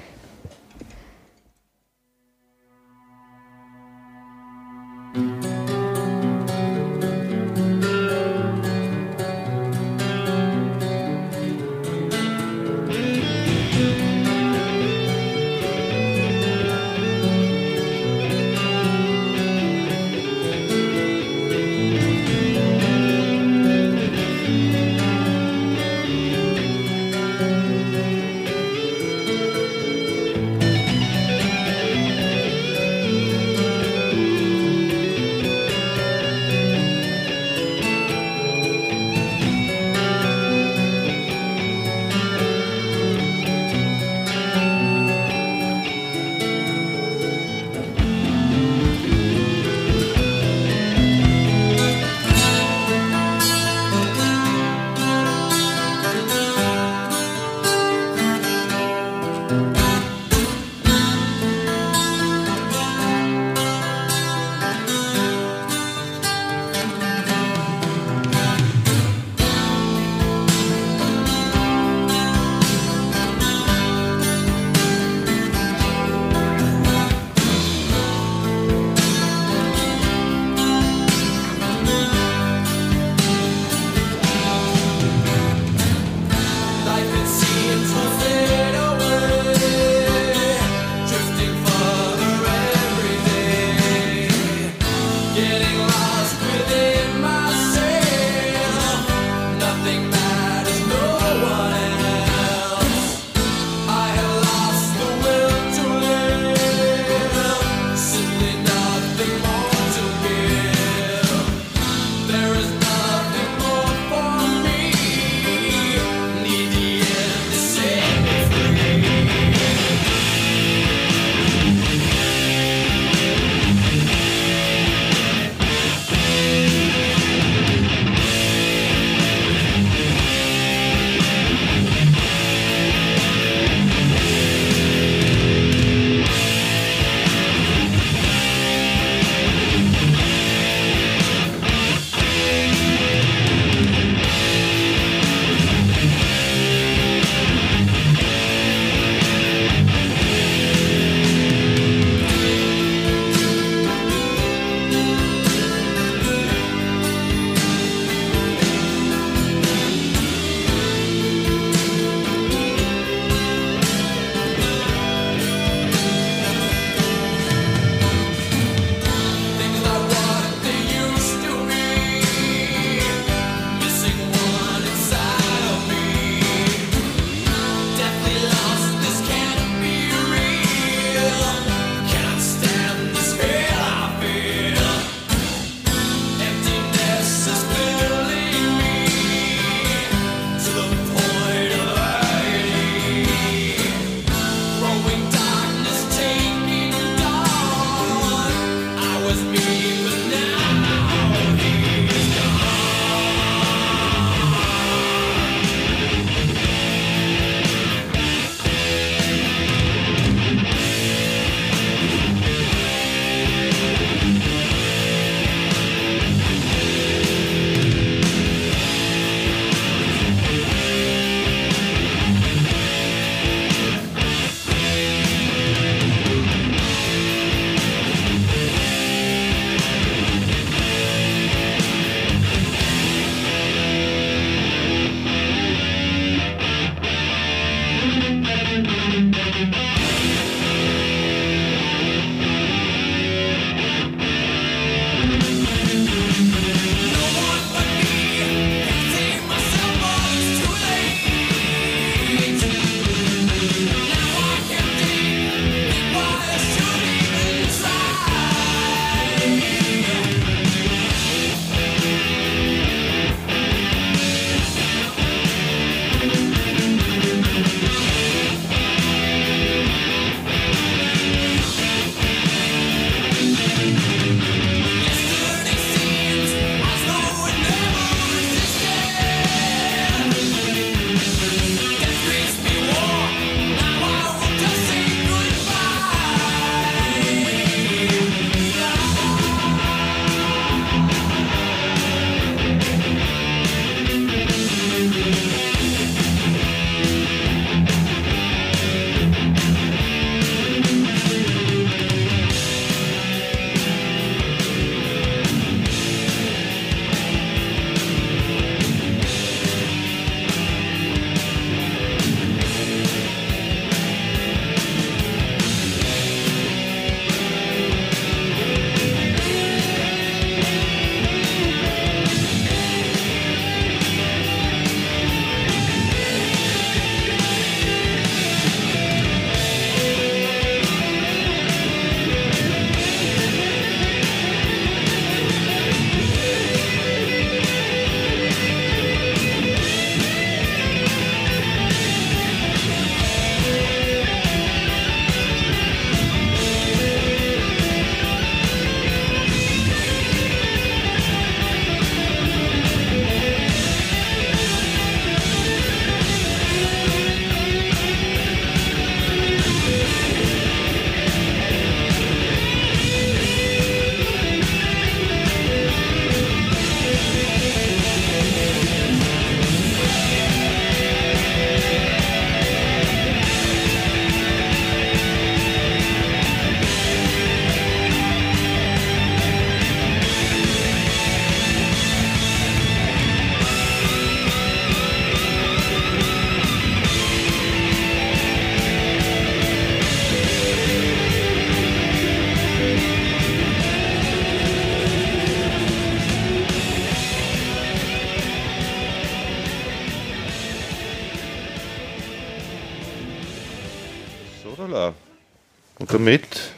[406.13, 406.73] Damit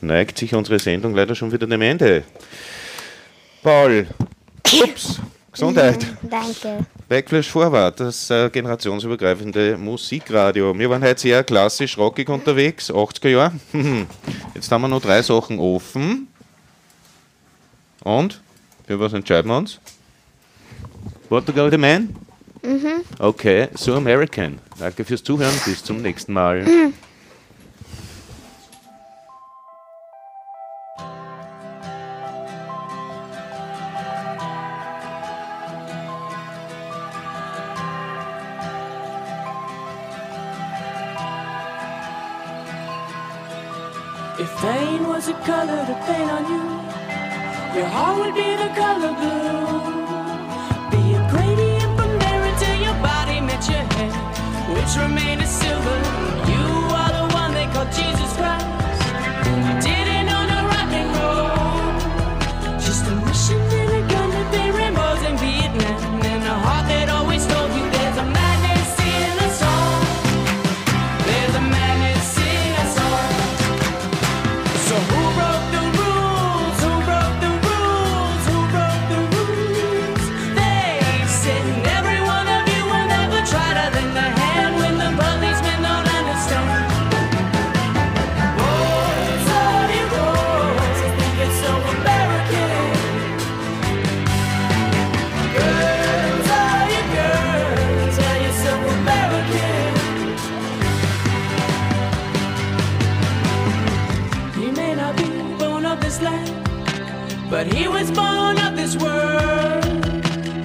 [0.00, 2.24] neigt sich unsere Sendung leider schon wieder dem Ende.
[3.62, 4.06] Paul,
[4.82, 5.20] ups,
[5.52, 6.06] Gesundheit.
[6.22, 6.84] Danke.
[7.08, 10.76] Backflash Vorwart, das äh, generationsübergreifende Musikradio.
[10.78, 13.52] Wir waren heute sehr klassisch rockig unterwegs, 80er Jahre.
[14.54, 16.28] Jetzt haben wir noch drei Sachen offen.
[18.02, 18.40] Und?
[18.86, 19.80] Für was entscheiden wir uns?
[21.30, 22.14] What the Man?
[22.62, 23.04] Mhm.
[23.18, 24.58] Okay, so American.
[24.78, 26.66] Danke fürs Zuhören, bis zum nächsten Mal.
[26.66, 26.92] If
[47.74, 49.66] your heart would be the color blue.
[50.92, 54.14] Be a gradient from there until your body met your head,
[54.74, 55.98] which remained a silver.
[56.52, 56.66] You
[57.00, 58.33] are the one they call Jesus
[107.64, 109.84] but he was born of this world.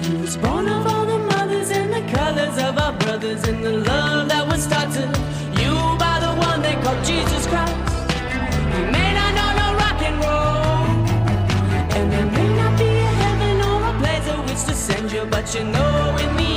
[0.04, 3.78] He was born of all the mothers and the colors of our brothers and the
[3.78, 5.04] love that was to
[5.60, 7.74] you by the one they call Jesus Christ.
[8.74, 10.84] He may not know no rock and roll,
[11.96, 15.24] and there may not be a heaven or a place of which to send you,
[15.24, 16.49] but you know in the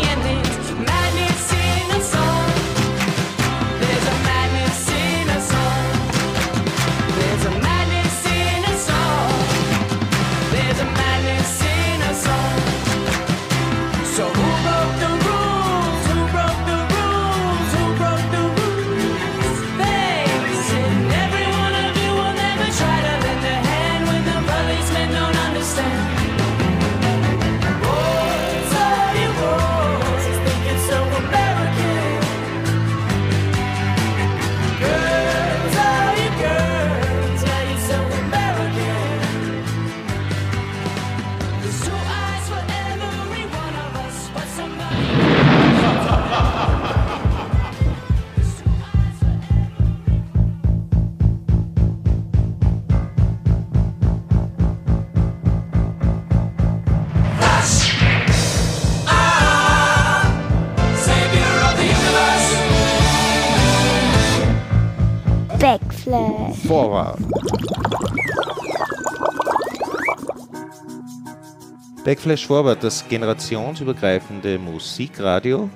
[72.13, 75.67] Backflash Vorwart, das generationsübergreifende Musikradio.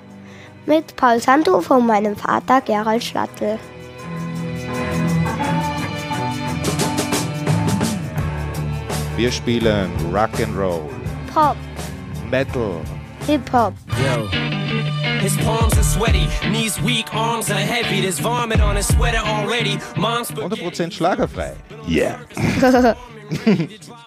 [0.68, 3.58] Mit Paul Santo von meinem Vater Gerald Schlattel.
[9.16, 10.82] Wir spielen Rock'n'Roll,
[11.34, 11.58] Pop,
[12.30, 12.82] Metal,
[13.26, 13.74] Hip-Hop.
[13.98, 14.28] Yo.
[15.20, 18.02] His palms are sweaty, knees weak, arms are heavy.
[18.02, 19.80] There's vomit on his sweater already.
[19.98, 21.56] Mom's 100% schlagerfrei.
[21.88, 22.24] Yeah.